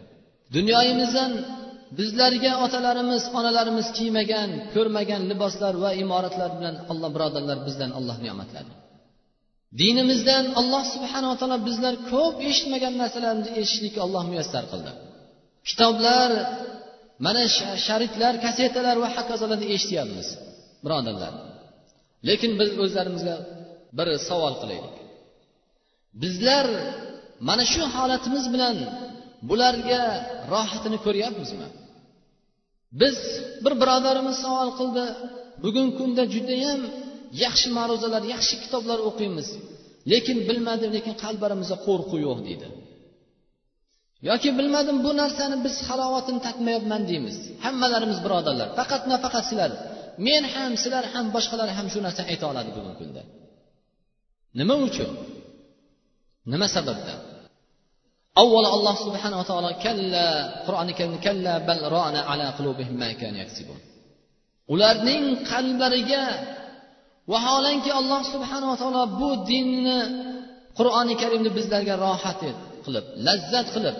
[0.56, 1.32] Dunyoyimizdan
[2.00, 8.72] bizlarga otalarimiz onalarimiz kiymagan ko'rmagan liboslar va imoratlar bilan alloh birodarlar bizdan alloh ne'matladi.
[9.82, 14.92] Dinimizdan alloh subhanava taolo bizlar ko'p eshitmagan narsalarni eshitishlikka alloh muyassar qildi.
[15.70, 16.30] Kitoblar
[17.26, 17.44] mana
[17.88, 20.28] sharitlar kasetalar va hokazolarni eshityapmiz
[20.86, 21.34] birodarlar.
[22.28, 23.36] Lekin biz o'zlarimizga
[23.98, 24.96] bir savol qilaylik.
[26.22, 26.68] Bizlar
[27.48, 28.78] mana shu holatimiz bilan
[29.50, 30.02] bularga
[30.54, 31.68] rohatini ko'ryapmizmi?
[33.02, 33.18] Biz
[33.64, 35.06] bir birodarimiz savol qildi
[35.64, 36.82] bugungi kunda judayam
[37.44, 39.48] yaxshi ma'ruzalar yaxshi kitoblar o'qiymiz
[40.12, 42.68] lekin bilmadim lekin qalblarimizda qo'rquv yo'q deydi
[44.30, 47.38] yoki bilmadim bu narsani biz halovatini tatmayapman deymiz.
[47.66, 49.72] Hammalarimiz birodarlar faqat nafaqat sizlar
[50.28, 53.22] men ham sizlar ham boshqalar ham shu narsani ayta oladi bugungi kunda.
[54.60, 55.10] Nima uchun?
[56.52, 57.20] Nima sababdan?
[58.42, 60.26] Avvalo alloh subhanava taolo kalla
[60.68, 63.80] qur'oni karim kalla bal rona ala qulubihim ma kanu yaksibun.
[64.74, 66.24] Ularning qalblariga
[67.32, 70.00] vaholanki alloh subhanava taolo bu dinni
[70.78, 72.42] qur'oni karimni bizlarga rohat
[72.86, 73.98] qilib lazzat qilib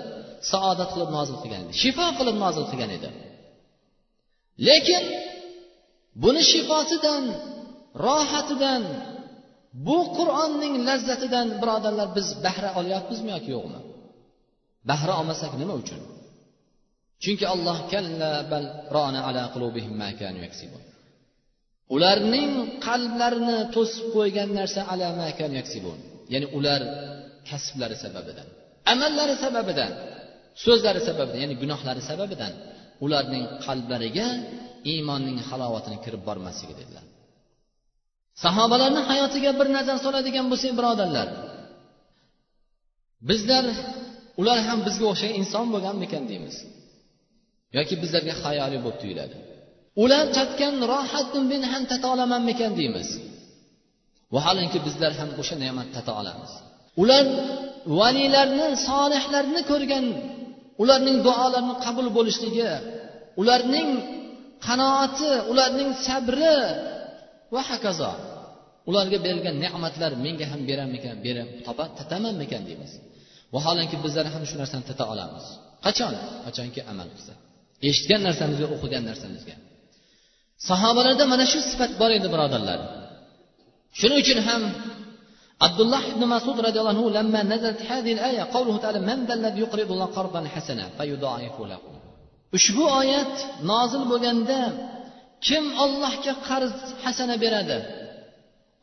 [0.52, 3.10] saodat qilib nozil qilgan edi shifo qilib nozil qilgan edi.
[4.68, 5.04] Lekin
[6.24, 7.24] buni shifosidan
[8.08, 8.84] rohatidan
[9.88, 13.80] bu qur'onning lazzatidan birodarlar biz bahra olyapmizmi yoki yo'qmi?
[14.90, 16.02] Bahra olmasak nima uchun?
[17.24, 20.82] Chunki alloh kalla bal rona ala qulubihim ma kanu yaksibun.
[21.96, 22.52] Ularning
[22.88, 25.98] qalblarini to'sib qo'ygan narsa ala ma kanu yaksibun.
[26.34, 26.82] Ya'ni ular
[27.50, 28.48] kasblari sababidan
[28.94, 29.92] amallari sababidan
[30.64, 32.54] so'zlari sababidan ya'ni gunohlari sababidan
[33.06, 34.28] ularning qalblariga
[34.92, 37.06] iymonning halovatini kirib bormasligi dedilar.
[38.44, 41.28] Sahobalarni hayotiga bir nazar soladigan bo'lsak birodarlar
[43.30, 43.66] bizlar
[44.42, 46.56] ular ham bizga o'xshagan inson bo'lganmikan deymiz.
[47.78, 49.36] Yoki bizlarga xayoliy bo'lib tuyuladi.
[50.04, 53.10] Ular tatgan rohatni men ham tata olamanmikan deymiz.
[54.36, 56.52] Vaholanki bizlar ham o'sha ne'mat tata olamiz.
[57.02, 57.26] Ular
[58.00, 60.06] valiylarni solihlarni ko'rgan
[60.82, 62.72] ularning duolarini qabul bo'lishligi
[63.42, 63.90] ularning
[64.68, 66.56] qanoati ularning sabri
[67.54, 68.12] va hokazo
[68.90, 72.92] ularga berilgan ne'matlar menga ham berarmikan berib topa tatamanmikan deymiz.
[73.56, 75.46] Vaholanki bizlar ham shu narsani tata olamiz.
[75.86, 76.14] Qachon?
[76.46, 77.34] Qachonki amal qilsa.
[77.88, 79.56] Eshitgan narsamizga o'qigan narsamizga.
[80.70, 82.80] Sahobalarda mana shu sifat bor edi birodarlar.
[84.00, 84.62] Shuning uchun ham
[85.68, 90.46] abdulloh ibn masud roziyallohu anhu lamma nazalat hadhihi al-aya qawluhu ta'ala man allazi yuqridu qardan
[90.54, 91.90] hasana fayudaifu lahu.
[92.58, 93.34] Ushbu oyat
[93.72, 94.60] nozil bo'lganda
[95.48, 97.78] kim ollohga qarz hasana beradi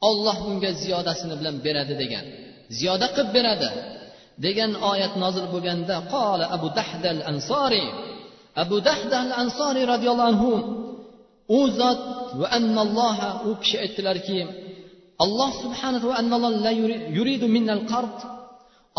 [0.08, 2.24] olloh unga ziyodasini bilan beradi degan.
[2.78, 3.68] Ziyoda qilib beradi.
[4.44, 7.88] Degan oyat nozil bo'lganda qola abu dahdal ansoriy
[8.62, 10.52] abu dahdal ansoriy roziyallohu anhu
[11.58, 12.02] u zot
[12.40, 14.38] va annalloha u kishi aytdilarki
[15.24, 16.72] alloh subhanahu va la
[17.18, 18.16] yuridu minnal qard.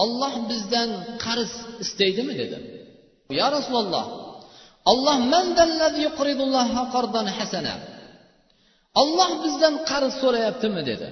[0.04, 0.90] Olloh bizdan
[1.26, 1.52] qarz
[1.84, 2.34] istaydimi?
[2.42, 2.58] dedi.
[3.40, 4.06] Ya rasululloh
[4.92, 5.18] olloh
[9.02, 11.08] olloh bizdan qarz so'rayaptimi dedi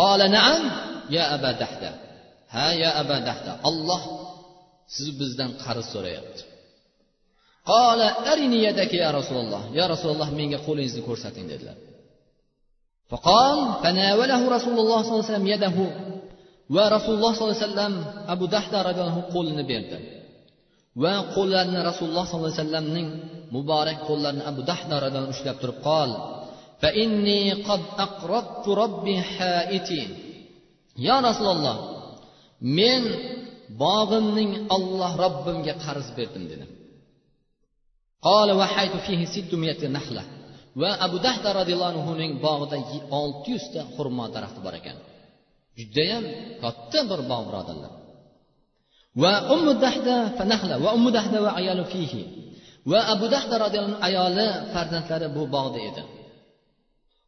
[0.00, 0.62] qola naam
[1.16, 1.90] ya aba dahda
[2.54, 4.02] ha ya aba dahda olloh
[4.94, 6.42] siz bizdan qarz so'rayapti
[7.70, 11.78] qola arini yadaka ya rasululloh ya rasululloh menga qo'lingizni ko'rsating dedilar
[13.12, 15.76] فقال فناوله رسول الله صلى الله عليه وسلم يده
[16.76, 17.94] va rasululloh sollallohu alayhi vasallam
[18.34, 19.96] abu dahda roziyallohu qo'lini berdi
[21.02, 23.08] va qo'llarini rasululloh sollallohu alayhi vasallamning
[23.56, 26.10] muborak qo'llarini abu dahnaradan ushlab turib qol
[31.06, 31.76] yo rasululloh
[32.78, 33.02] men
[33.84, 36.64] bog'imning olloh robbimga qarz berdim dedi
[40.80, 42.76] va abu dahda roziyallohu anhuning bog'ida
[43.20, 44.96] olti yuzta xurmo daraxti bor ekan.
[45.78, 46.24] Judayam
[46.62, 47.92] katta bir bog' birodarlar.
[49.22, 52.22] Va ummu dahda fanahla va ummu dahda va ayolu fihi.
[52.90, 56.02] Va abu dahda roziyallohu ayoli farzandlari bu bog'da edi.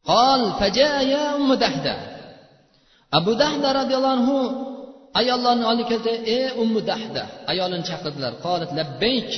[0.09, 1.95] Qol fajaya ummu dahda.
[3.19, 4.37] Abu dahda roziyallohu anhu
[5.19, 8.33] ayollarni olib keldi ey ummu dahda ayolini chaqirdilar.
[8.45, 9.31] Qolat labbayk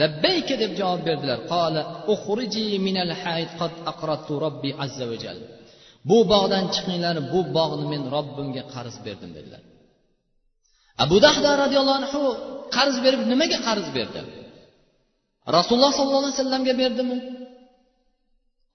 [0.00, 1.38] labbayka deb javob berdilar.
[1.52, 1.82] Qola
[2.14, 5.38] uxriji minal hayt qad aqrattu robbi azza va jal.
[6.08, 9.62] Bu bog'dan chiqinglar bu bog'ni men robbimga qarz berdim dedilar.
[11.04, 12.22] Abu dahda roziyallohu anhu
[12.76, 14.20] qarz berib nimaga qarz berdi?
[15.56, 17.18] Rasululloh sollallohu alayhi vasallamga berdimi?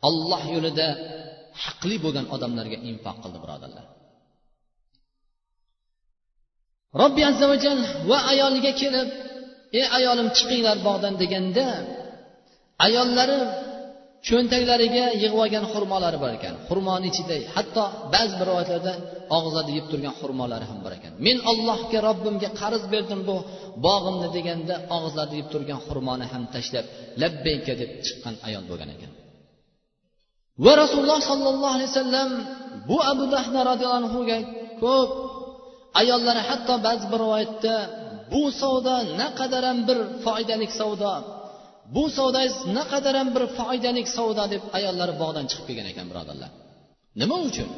[0.08, 0.88] Olloh yo'lida
[1.64, 3.86] haqli bo'lgan odamlarga infoq qildi birodarlar.
[7.02, 9.10] Robbi azza vajal va ayoliga kelib
[9.78, 11.66] ey ayolim chiqinglar bog'dan deganda
[12.86, 13.40] ayollari
[14.28, 16.54] cho'ntaklariga yig'ib olgan xurmolari bor ekan.
[16.68, 17.84] Xurmoni ichida hatto
[18.14, 18.94] ba'zi bir rivoyatlarda
[19.38, 21.12] og'izlarida yeb turgan xurmolari ham bor ekan.
[21.26, 23.36] Men allohga robbimga qarz berdim bu
[23.88, 26.86] bog'imni deganda og'izlarida yeb turgan xurmoni ham tashlab
[27.22, 29.12] labbayka deb chiqqan ayol bo'lgan ekan.
[30.66, 32.30] Va rasululloh sollallohu alayhi vasallam
[32.90, 34.40] bu abu dahna roziyallohu anhuga
[34.84, 35.10] ko'p
[36.02, 37.76] ayollari hatto ba'zi bir rivoyatda
[38.32, 41.14] bu savdo naqadaram bir foydali savdo
[41.96, 46.52] bu savdangiz naqadar ham bir foydali savdo deb ayollari bog'dan chiqib kelgan ekan birodarlar.
[47.22, 47.70] Nima uchun?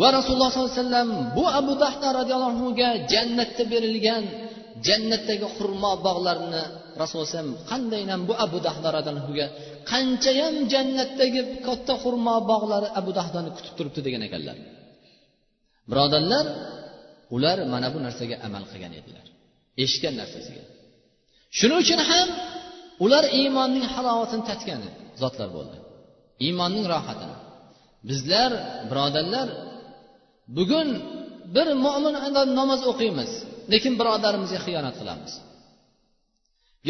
[0.00, 4.24] Va rasululloh sollallohu alayhi vasallam bu abu dahda roziyallohu anhuga jannatda berilgan
[4.86, 6.62] jannatdagi xurmo bog'larini
[7.00, 9.46] rasululloh alayhi vasallam qandaynam bu abu dahda anhuga
[9.92, 14.56] qanchayam jannatdagi katta xurmo bog'lari abu dahdoni kutib turibdi degan ekanlar.
[15.90, 16.46] Birodarlar
[17.36, 19.26] ular mana bu narsaga amal qilgan edilar.
[19.82, 20.64] Eshitgan narsasiga.
[21.58, 22.28] Shuning uchun ham
[23.04, 24.82] ular iymonning halovatini tatgan
[25.22, 25.76] zotlar bo'ldi.
[26.46, 27.36] Iymonning rohatini.
[28.10, 28.50] Bizlar
[28.90, 29.48] birodarlar
[30.56, 30.88] bugun
[31.54, 32.14] bir mo'min
[32.60, 33.30] namoz o'qiymiz
[33.72, 35.32] lekin birodarimizga xiyonat qilamiz.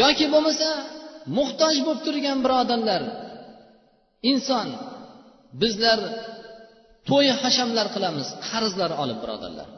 [0.02, 0.68] Yoki bo'lmasa
[1.38, 3.02] muhtoj bo'lib turgan birodarlar
[4.30, 4.68] inson
[5.62, 6.00] bizlar
[7.08, 9.68] to'y hashamlar qilamiz qarzlar olib birodarlar.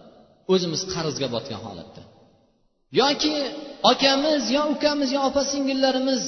[0.53, 2.03] O'zimiz qarzga botgan holatda.
[3.01, 3.35] Yoki
[3.93, 6.23] akamiz yo ukamiz yo opa singillarimiz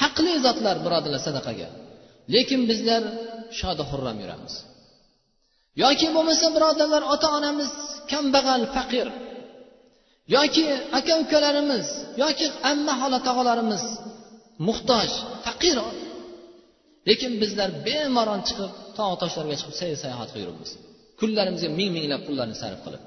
[0.00, 1.68] haqli zotlar birodarlar sadaqaga.
[2.34, 3.02] Lekin bizlar
[3.58, 4.54] shoda xurram yuramiz.
[5.82, 7.70] Yoki bo'lmasa birodarlar ota onamiz
[8.10, 9.08] kambag'al faqir.
[10.36, 10.64] Yoki
[10.98, 11.86] aka ukalarimiz
[12.22, 13.84] yoki amma xola tog'alarimiz
[14.68, 15.10] muhtoj
[15.46, 15.78] faqir.
[17.08, 20.70] Lekin bizlar bemalol chiqib tog' toshlarga chiqib sayr sayohat qilib yuribmiz.
[21.20, 23.02] Kunlarimizga ming minglab pullarni sarf qilib.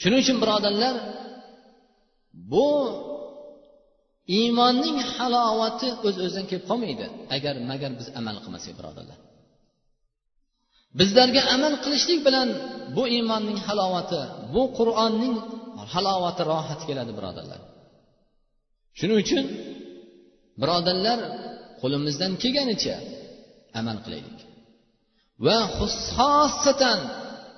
[0.00, 0.94] Shuning uchun birodarlar
[2.52, 2.68] bu
[4.38, 9.18] iymonning halovati o'z öz o'zidan kelib qolmaydi agar magar biz amal qilmasak birodarlar.
[10.98, 12.48] Bizlarga amal qilishlik bilan
[12.96, 14.20] bu iymonning halovati
[14.54, 15.36] bu qur'onning
[15.92, 17.60] halovati rohati keladi birodarlar.
[18.98, 19.44] Shuning uchun
[20.62, 21.18] birodarlar
[21.80, 22.96] qo'limizdan kelganicha
[23.80, 24.38] amal qilaylik.
[25.46, 27.00] Va xosatan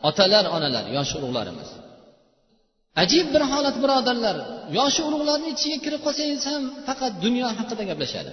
[0.08, 1.70] otalar onalar yosh ulug'larimiz
[3.02, 4.36] ajib bir holat birodarlar.
[4.78, 8.32] Yoshi ulug'larni ichiga kirib qolsangiz ham faqat dunyo haqida gaplashadi.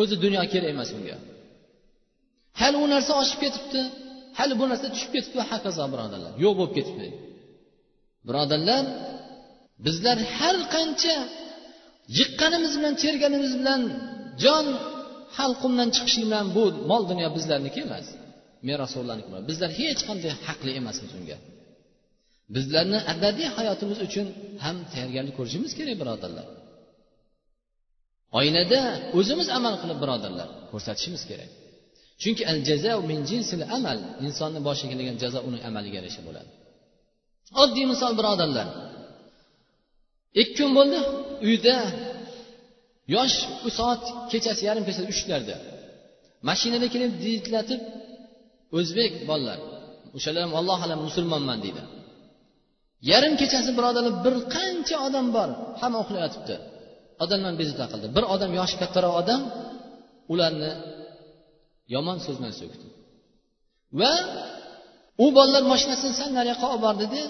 [0.00, 1.16] O'zi dunyo kerak emas unga
[2.60, 3.80] hali u narsa oshib ketibdi
[4.38, 6.32] hali bu narsa tushib ketibdi va hokazo birodarlar.
[6.44, 7.08] Yo'q bo'lib ketibdi.
[8.28, 8.84] Birodarlar
[9.86, 11.16] bizlar har qancha
[12.18, 13.82] yiqqanimiz bilan terganimiz bilan
[14.44, 14.66] jon
[15.38, 18.06] halqumdan chiqishi bilan bu mol dunyo bizlarniki emas.
[18.68, 21.38] Merosxo'rlarniki bizlar hech qanday haqli emasmiz unga.
[22.54, 24.26] Bizlarni abadiy hayotimiz uchun
[24.64, 26.46] ham tayyorgarlik ko'rishimiz kerak birodarlar.
[28.38, 28.80] Oilada
[29.18, 31.50] o'zimiz amal qilib birodarlar ko'rsatishimiz kerak.
[32.22, 36.50] Chunki al jazo min jinsil amal insonni boshiga kelgan jazo uning amaliga yarasha bo'ladi.
[37.62, 38.68] Oddiy misol birodarlar.
[40.42, 40.98] Ikki kun bo'ldi
[41.48, 41.76] uyda
[43.16, 45.56] yosh u soat kechasi yarim kechasi uchlarda
[46.48, 47.80] mashinada kelib diyitlatib
[48.78, 49.60] o'zbek bolalar
[50.16, 51.82] o'shalar ham alloh alam musulmonman deydi.
[53.10, 55.48] Yarim kechasi birodarlar bir qancha odam bor
[55.80, 56.56] hamma uxlayotibdi
[57.24, 58.06] odamlar bezovta qildi.
[58.16, 59.40] Bir odam yoshi kattaroq odam
[60.32, 60.72] ularni
[61.94, 62.86] yomon so'z bilan so'kdi.
[64.00, 64.12] Va
[65.24, 67.20] u bolalar mashinasini sal nariyoqqa olib bordida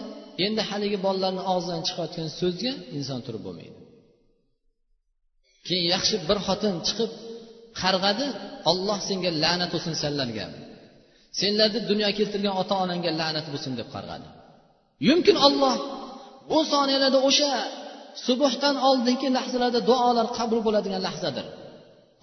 [0.47, 3.79] endi haligi bolalarni og'zidan chiqayotgan so'zga inson turib bo'lmaydi.
[5.67, 7.11] Keyin yaxshi bir xotin chiqib
[7.81, 8.27] qarg'adi
[8.71, 10.47] olloh senga la'nat bo'lsin senlarga
[11.41, 14.29] senlarni dunyoga keltirgan ota onangga la'nat bo'lsin deb qarg'adi.
[15.09, 15.77] Yumkin olloh
[16.51, 17.53] bu soniyalarda o'sha
[18.27, 21.47] subuhdan oldingi lahzalarda duolar qabul bo'ladigan lahzadir.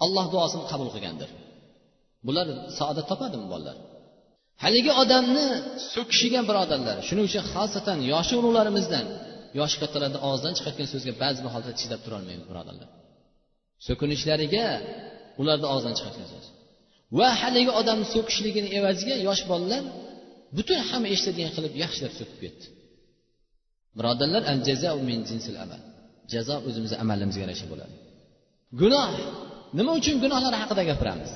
[0.04, 1.30] Alloh duosini qabul qilgandir.
[2.26, 2.46] Bular
[2.78, 3.76] saodat topadimi bolalar?
[4.64, 5.46] Haligi odamni
[5.92, 9.06] so'kishiga birodarlar shuning uchun xosatan yoshi ulug'larimizdan
[9.58, 12.88] yoshi kattalarni og'zidan chiqayotgan so'zga ba'zi bir holda chidab turolmaymiz birodarlar.
[13.86, 14.66] So'kinishlariga
[15.40, 16.46] ularni og'zidan chiqayotgan so'z.
[17.18, 19.82] Va haligi odamni so'kishligini evaziga yosh bolalar
[20.56, 22.66] butun hamma eshitadigan qilib yaxshilab so'kib ketdi.
[23.98, 25.80] Birodarlar al jazo min jinsil amal.
[26.32, 27.94] Jazo o'zimizni amalimizga yarasha bo'ladi.
[28.80, 29.10] Gunoh.
[29.78, 31.32] Nima uchun gunohlar haqida gapiramiz?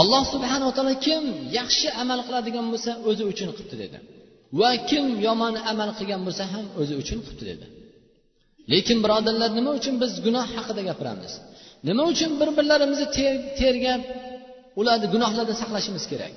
[0.00, 1.22] Alloh subhanava taolo kim
[1.58, 3.98] yaxshi amal qiladigan bo'lsa o'zi uchun qilibdi dedi.
[4.60, 7.66] Va kim yomon amal qilgan bo'lsa ham o'zi uchun qilibdi dedi.
[8.72, 11.32] Lekin birodarlar nima uchun biz gunoh haqida gapiramiz?
[11.88, 13.08] Nima uchun bir birlarimizni
[13.60, 14.02] tergab
[14.80, 16.32] ularni gunohlardan saqlashimiz kerak?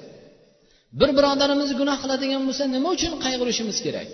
[0.99, 4.08] Bir birodarimiz gunoh qiladigan bo'lsa nima uchun qayg'urishimiz kerak?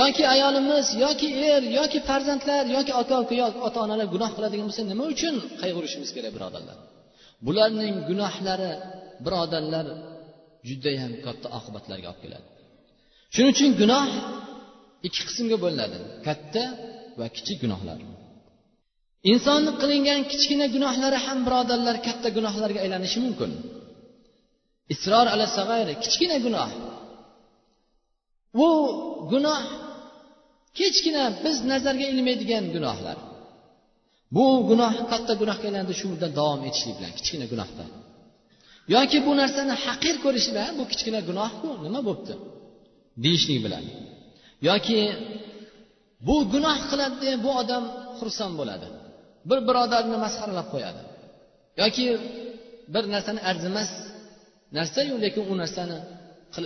[0.00, 4.82] Yoki ayolimiz yoki er yoki farzandlar yoki aka uka yoki ota onalar gunoh qiladigan bo'lsa
[4.92, 6.76] nima uchun qayg'urishimiz kerak birodarlar?
[7.46, 8.72] Bularning gunohlari
[9.24, 9.86] birodarlar
[10.68, 12.46] judayam katta oqibatlarga olib keladi.
[13.34, 14.06] Shuning uchun gunoh
[15.06, 16.62] ikki qismga bo'linadi katta
[17.18, 17.98] va kichik gunohlar.
[19.32, 23.50] Insonni qilingan kichkina gunohlari ham birodarlar katta gunohlarga aylanishi mumkin.
[24.94, 26.70] Isror ala sag'ayri kichkina gunoh.
[28.58, 28.70] Bu
[29.32, 29.62] gunoh
[30.78, 33.18] kechgina biz nazarga ilmaydigan gunohlar.
[34.36, 37.84] Bu gunoh katta gunohga aylandi shu muddat davom etishlik bilan kichkina gunohda
[38.94, 42.34] yoki bu narsani haqir ko'rish bilan bu kichkina gunohku nima bo'libdi
[43.24, 43.84] deyishlik bilan.
[44.68, 45.00] Yoki
[46.26, 47.84] bu gunoh qiladi bu odam
[48.18, 48.88] xursand bo'ladi.
[49.48, 51.02] Bir birodarni masxaralab qo'yadi.
[51.82, 52.06] Yoki
[52.94, 53.90] bir narsani arzimas
[54.76, 55.96] narsayu lekin u narsani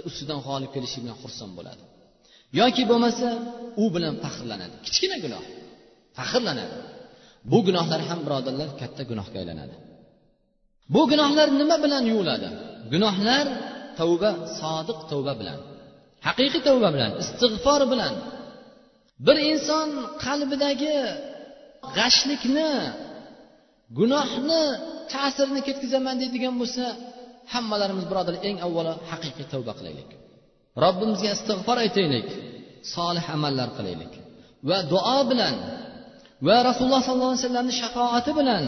[0.08, 1.82] ustidan g'olib kelishi bilan xursand bo'ladi.
[2.60, 3.28] Yoki bo'lmasa
[3.82, 4.74] u bilan faxrlanadi.
[4.86, 5.44] Kichkina gunoh.
[6.18, 6.76] Faxrlanadi.
[7.50, 9.76] Bu gunohlar ham birodarlar katta gunohga aylanadi.
[10.94, 12.48] Bu gunohlar nima bilan yuviladi?
[12.92, 13.46] Gunohlar
[13.98, 15.58] tavba sodiq tavba bilan
[16.26, 18.14] haqiqiy tavba bilan istig'for bilan.
[19.26, 19.88] Bir inson
[20.24, 20.96] qalbidagi
[21.96, 22.72] g'ashlikni
[23.98, 24.62] gunohni
[25.12, 26.84] ta'sirini ketkazaman deydigan bo'lsa
[27.52, 30.10] hammalarimiz birodar eng avvalo haqiqiy tavba qilaylik.
[30.84, 32.28] Robbimizga istig'for aytaylik
[32.94, 34.12] solih amallar qilaylik
[34.68, 35.54] va duo bilan
[36.46, 38.64] va rasululloh sollallohu alayhi vasallamni shafoati bilan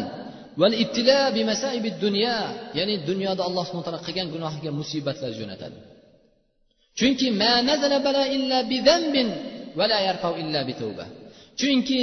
[0.60, 1.18] val ibtila
[2.04, 2.36] dunya
[2.78, 5.78] ya'ni dunyoda alloh subhana taolo qilgan gunohiga musibatlar jo'natadi.
[6.98, 9.28] Chunki ma nazala bala illa bidambin
[9.78, 11.06] va la yarfau illa bitawba
[11.60, 11.98] chunki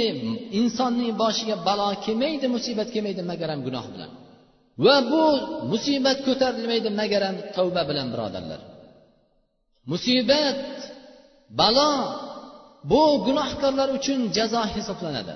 [0.60, 4.10] insonning boshiga balo kelmaydi musibat kelmaydi magaram gunoh bilan.
[4.84, 5.24] Va bu
[5.72, 8.60] musibat ko'tarilmaydi magaram tavba bilan birodarlar.
[9.92, 10.60] Musibat
[11.60, 11.92] balo
[12.90, 15.34] bu gunohkorlar uchun jazo hisoblanadi.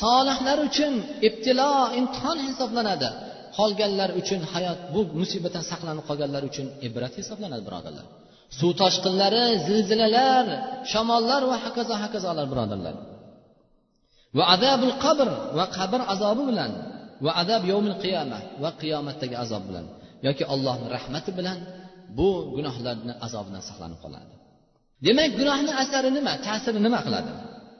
[0.00, 0.92] Solihlar uchun
[1.28, 3.08] ibtilo imtihon hisoblanadi.
[3.58, 8.06] Qolganlar uchun hayot bu musibatdan saqlanib qolganlar uchun ibrat hisoblanadi birodarlar.
[8.58, 10.44] Suv toshqinlari zilzilalar
[10.92, 12.94] shamollar va hokazo hokazolar birodarlar.
[14.36, 15.28] Va azabul qabr
[15.58, 16.72] va qabr azobi bilan
[17.24, 19.86] va azab yovmil qiyoma va qiyomatdagi azob bilan
[20.26, 21.58] yoki allohni rahmati bilan
[22.18, 24.32] bu gunohlarni azobidan saqlanib qoladi.
[25.06, 26.32] Demak gunohni asari nima?
[26.46, 27.32] Ta'siri nima qiladi?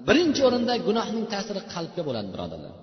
[0.09, 2.75] Birinchi o'rinda gunohning ta'siri qalbga bo'ladi birodarlar.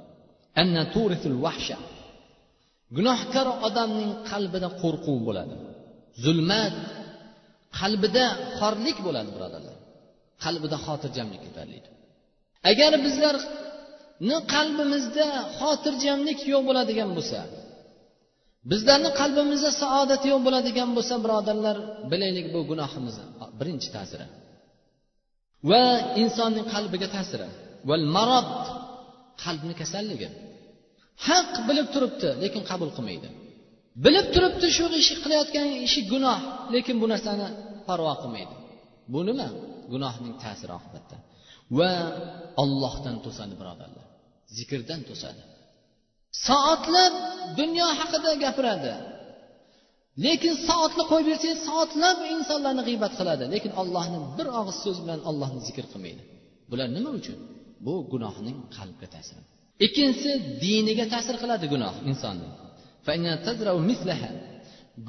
[2.98, 5.56] Gunohkor odamning qalbida qo'rquv bo'ladi.
[6.24, 6.76] Zulmat
[7.80, 8.26] qalbida
[8.58, 9.76] xorlik bo'ladi birodarlar.
[10.44, 11.90] Qalbida xotirjamlik ko'tariladi
[12.72, 13.36] agar bizlar
[14.54, 15.28] qalbimizda
[15.60, 17.40] xotirjamlik yo'q bo'ladigan bo'lsa
[18.72, 21.78] bizlarni qalbimizda saodat yo'q bo'ladigan bo'lsa birodarlar
[22.12, 23.26] bilaylik bu gunohimizni
[23.60, 24.26] birinchi ta'siri.
[25.70, 25.84] Va
[26.24, 27.48] insonning qalbiga ta'siri.
[27.90, 28.50] Val marod
[29.44, 30.30] qalbni kasalligi.
[31.28, 33.30] Haq bilib turibdi lekin qabul qilmaydi.
[34.06, 36.40] Bilib turibdi shu ishi qilayotgan ishi gunoh
[36.74, 37.48] lekin bu narsani
[37.88, 38.56] parvo qilmaydi.
[39.14, 39.48] Bu nima?
[39.94, 41.16] Gunohning ta'siri oqibatda.
[41.78, 41.92] Va
[42.64, 44.03] ollohdan to'sadi birodarlar.
[44.58, 45.42] Zikrdan to'sadi.
[46.48, 47.14] Soatlab
[47.60, 48.94] dunyo haqida gapiradi.
[50.26, 53.44] Lekin soatni qo'yib bersangiz soatlab insonlarni g'iybat qiladi.
[53.54, 56.24] Lekin ollohni bir og'iz so'z bilan ollohni zikr qilmaydi.
[56.72, 57.38] Bular nima uchun?
[57.86, 59.42] Bu gunohning qalbga ta'siri.
[59.86, 60.32] Ikkinchisi
[60.64, 62.50] diniga ta'sir qiladi gunoh insonni.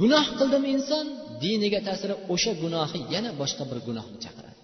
[0.00, 1.06] Gunoh qildimi inson
[1.44, 4.60] diniga ta'siri o'sha gunohi yana boshqa bir gunohni chaqiradi.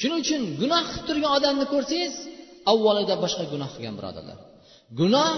[0.00, 2.14] Shuning uchun gunoh qilib turgan odamni ko'rsangiz
[2.72, 4.38] avvalida boshqa gunoh qilgan birodarlar.
[5.00, 5.30] Gunoh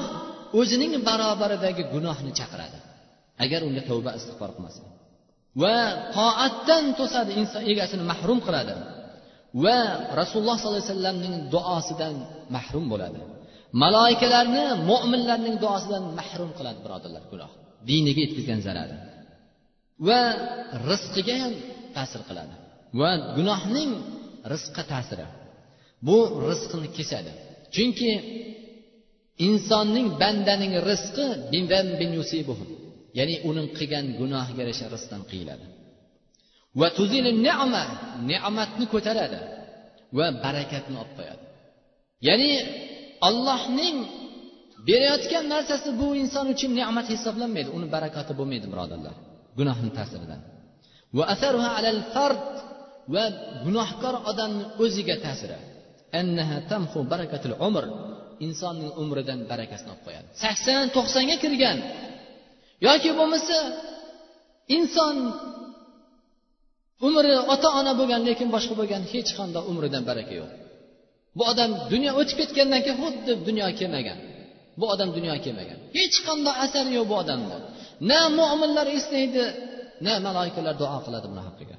[0.61, 2.79] o'zining barobaridagi gunohni chaqiradi.
[3.45, 4.83] Agar unga tavba istig'for qilmasa.
[5.63, 5.79] Va
[6.17, 8.75] toatdan to'sadi inson egasini mahrum qiladi.
[9.65, 9.79] Va
[10.21, 12.15] rasululloh sollallohu alayhi vasallamning duosidan
[12.57, 13.21] mahrum bo'ladi.
[13.83, 17.51] Maloikalarni mo'minlarning duosidan mahrum qiladi birodarlar gunoh.
[17.89, 18.97] Diniga yetkazgan zarari.
[20.09, 20.21] Va
[20.91, 21.53] rizqiga ham
[21.97, 22.55] ta'sir qiladi.
[23.01, 23.91] Va gunohning
[24.53, 25.27] rizqqa ta'siri.
[26.07, 27.31] Bu rizqni kesadi.
[27.75, 28.11] Chunki
[29.47, 31.27] insonning bandaning rizqi
[33.19, 35.67] ya'ni uning qilgan gunohiga yarasha rizqdan qiyiladi.
[36.81, 36.89] Va
[37.47, 37.83] ne'ma
[38.31, 39.41] ne'matni ko'taradi
[40.19, 41.43] va barakatni olib qo'yadi.
[42.29, 42.51] Ya'ni
[43.29, 43.97] allohning
[44.89, 49.15] berayotgan narsasi bu inson uchun ne'mat hisoblanmaydi uni barakati bo'lmaydi birodarlar.
[49.59, 50.41] Gunohni ta'siridan.
[53.15, 53.25] Va
[53.67, 55.59] gunohkor odamni o'ziga ta'siri.
[57.69, 57.85] Umr
[58.47, 60.29] insonning umridan barakasini olib qo'yadi.
[60.45, 61.79] sakson to'qsonga kirgan.
[62.87, 63.57] Yoki bo'lmasa
[64.77, 65.17] inson
[67.07, 70.51] umri ota ona bo'lgan lekin boshqa bo'lgan hech qanday umridan baraka yo'q.
[71.39, 74.19] Bu odam dunyo o'tib ketgandan keyin xuddi dunyo kelmagan.
[74.81, 75.79] Bu odam dunyo kelmagan.
[75.99, 77.57] Hech qanday asari yo'q bu odamda.
[78.11, 79.45] Na mo'minlar eslaydi
[80.07, 81.77] na maloikalar duo qiladi buni haqqiga.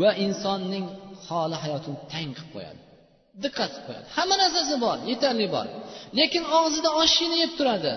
[0.00, 0.86] Va insonning
[1.26, 2.80] holi hayotini tang qilib qo'yadi.
[3.44, 4.06] Diqqat qilib qo'yadi.
[4.16, 5.66] Hamma narsasi bor yetarli bor.
[6.18, 7.92] Lekin og'zida oshini yeb turadi.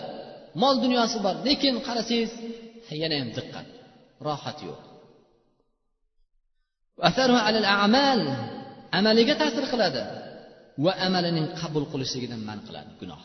[0.62, 1.36] Mol dunyosi bor.
[1.48, 2.32] Lekin qarasangiz
[3.02, 3.68] yana ham diqqat
[4.28, 4.82] rohat yo'q.
[9.00, 10.04] Amaliga ta'sir qiladi
[10.86, 13.22] va amalining qabul qilishligidan man qiladi gunoh.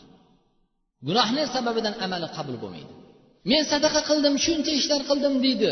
[1.07, 2.93] Gunohni sababidan amali qabul bo'lmaydi.
[3.51, 5.71] Men sadaqa qildim shuncha ishlar qildim deydi.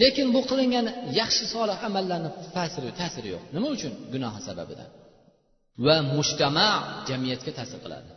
[0.00, 0.86] Lekin bu qilingan
[1.20, 3.42] yaxshi solih amallarni ta'siri ta'siri yo'q.
[3.54, 3.92] Nima uchun?
[4.12, 4.88] Gunohi sababidan.
[5.84, 6.68] Va mushtama
[7.08, 8.10] jamiyatga ta'sir qiladi.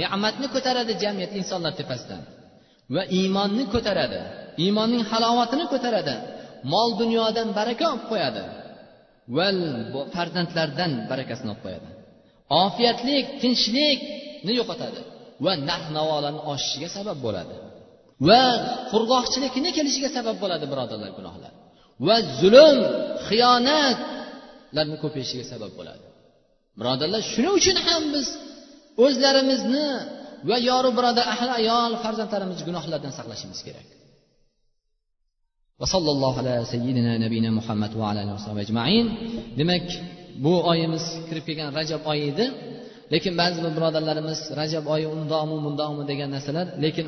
[0.00, 2.22] Ne'matni ko'taradi jamiyat insonlar tepasidan.
[2.94, 4.20] Va iymonni ko'taradi
[4.64, 6.14] iymonning halovatini ko'taradi
[6.72, 8.44] mol dunyodan baraka olib qo'yadi
[9.36, 9.46] va
[10.14, 11.88] farzandlardan barakasini olib qo'yadi.
[12.64, 15.00] Ofiyatlik tinchlikni yo'qotadi
[15.44, 17.54] va narx navolarni oshishiga sabab bo'ladi.
[18.28, 18.42] Va
[18.92, 21.52] qurg'oqchilikni kelishiga sabab bo'ladi birodarlar gunohlar?
[22.06, 22.78] Va zulm
[23.28, 26.04] xiyonatlarni ko'payishiga sabab bo'ladi.
[26.80, 28.26] Birodarlar shuning uchun ham biz
[29.04, 29.88] o'zlarimizni
[30.48, 33.88] va yoru birodar ahli ayol farzandlarimizni gunohlardan saqlashimiz kerak.
[35.80, 38.22] Va sallallohu ala sayyidina nabiyina muhammad va ala
[38.64, 39.06] ajmain.
[39.60, 39.86] Demak
[40.44, 42.46] bu oyimiz kirib kelgan rajab oyi edi.
[43.12, 47.06] Lekin ba'zi bir birodarlarimiz rajab oyi undoqmi bundoqmi degan narsalar lekin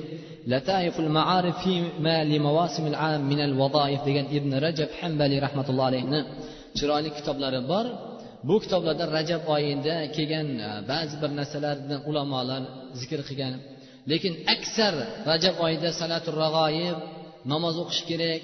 [0.52, 1.74] lataiful ma'arif fi
[2.06, 6.20] ma li mawasimil am min al wadaif degan ibn rajab hambali rahmatullohi alayhni
[6.78, 7.86] chiroyli kitoblari bor
[8.48, 10.48] bu kitoblarda rajab oyida kelgan
[10.90, 12.62] ba'zi bir narsalarni ulamolar
[13.00, 13.54] zikr qilgan
[14.10, 14.94] lekin aksar
[15.30, 16.98] rajab oyida salatul rag'oyib
[17.52, 18.42] namoz o'qish kerak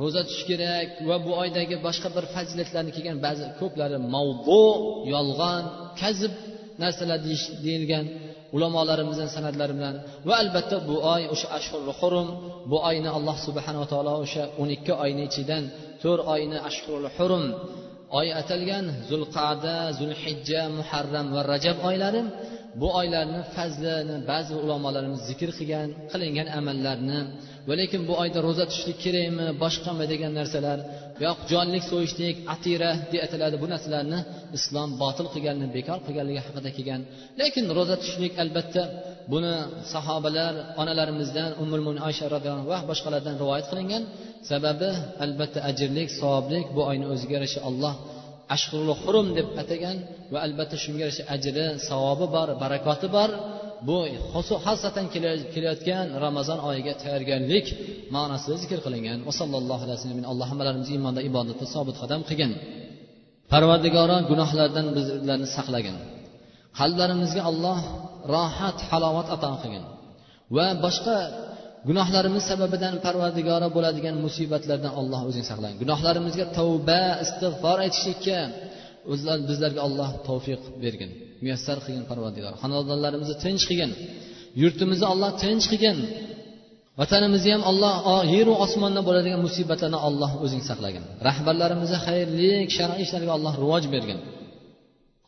[0.00, 4.64] ro'za tutish kerak va bu oydagi boshqa bir fazilatlarni kelgan ba'zi ko'plari mavbu
[5.14, 5.62] yolg'on
[6.00, 6.32] kazib
[6.82, 7.18] narsalar
[7.66, 8.04] deyilgan
[8.56, 9.94] ulamolarimizni san'atlari bilan.
[10.28, 12.28] Va albatta bu oy o'sha ashhurul hurum
[12.70, 15.64] bu oyni alloh subhanava taolo o'sha o'n ikki oyni ichidan
[16.02, 17.44] to'rt oyni ashhurul hurum.
[18.18, 22.22] Oy atalgan zulqada zulhijja muharram va rajab oylari.
[22.80, 27.20] Bu oylarni fazlini ba'zi ulamolarimiz zikr qilgan qilingan amallarni.
[27.68, 30.78] Va lekin bu oyda ro'za tutishlik kerakmi boshqami degan narsalar
[31.24, 34.18] yo'q jonlik so'yishlik atira deb ataladi bu narsalarni
[34.58, 37.00] islom botil qilganini bekor qilganligi haqida kelgan.
[37.40, 38.82] Lekin ro'za tutishlik albatta
[39.32, 39.54] buni
[39.92, 44.02] sahobalar onalarimizdan umul oysha roziyallohu va boshqalardan rivoyat qilingan.
[44.50, 44.90] Sababi
[45.24, 47.94] albatta ajrlik savoblik bu oyni o'ziga yarasha alloh
[48.54, 49.96] ashhurul hurum deb atagan
[50.32, 53.30] va albatta shunga yarasha ajri savobi bor barakoti bor.
[53.88, 53.98] Bu
[54.64, 55.06] xosatan
[55.54, 57.66] kelayotgan ramazon oyiga tayyorgarlik
[58.16, 59.18] ma'nosida zikr qilingan.
[59.28, 62.52] Va sallallohu alayhi vasallam alloh hammalarimizni iymonda ibodatda sobit qadam qilgin.
[63.52, 65.96] Parvardigoro gunohlardan bizlarni saqlagin.
[66.78, 67.78] Qalblarimizga alloh
[68.34, 69.84] rohat halovat ato qilgin.
[70.56, 71.16] Va boshqa
[71.88, 78.38] gunohlarimiz sababidan parvardigora bo'ladigan musibatlardan alloh o'zing saqlagin gunohlarimizga tavba istig'for aytishlikka
[79.12, 81.10] o'zlar bizlarga alloh tavfiq bergin.
[81.44, 82.52] Muyassar qilgin parvardigor.
[82.62, 83.90] Xonadonlarimizni tinch qilgin.
[84.62, 85.98] Yurtimizni alloh tinch qilgin.
[87.00, 87.94] Vatanimizni ham alloh
[88.36, 91.04] yeru osmonda bo'ladigan musibatlardan alloh o'zing saqlagin.
[91.28, 94.18] Rahbarlarimizni xayrli shar'iy ishlarga alloh rivoj bergin.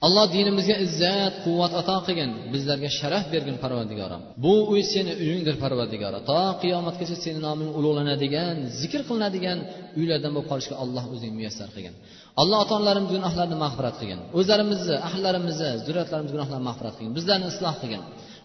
[0.06, 4.20] Alloh dinimizga izzat quvvat ato qilgin bizlarga sharaf bergin parvardigorim.
[4.44, 9.58] Bu uy seni uyingdir parvardigoro to qiyomatgacha seni noming ulug'lanadigan zikr qilinadigan
[9.98, 11.94] uylardan bo'lib qolishga alloh o'zing muyassar qilgin.
[12.40, 14.20] Alloh ota onalarimiz gunohlarini mag'firat qilgin.
[14.38, 17.12] O'zlarimizni ahllarimizni zurriyatlarimiz gunohlarini mag'firat qilgin.
[17.18, 18.02] Bizlarni isloh qilgin.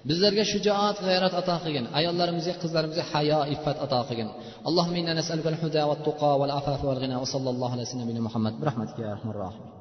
[0.09, 1.85] Bizlarga shujoat g'ayrat ato qilgin.
[1.99, 4.29] Ayollarimizga qizlarimizga hayo iffat ato qilgin.
[4.69, 8.53] Allohumma inna nas'aluka al-huda va tuqo va al-afafa al-ghina va sallallohu alayhi vasallam muhammad.
[8.69, 9.80] Rahmatika ya rahmanir rohim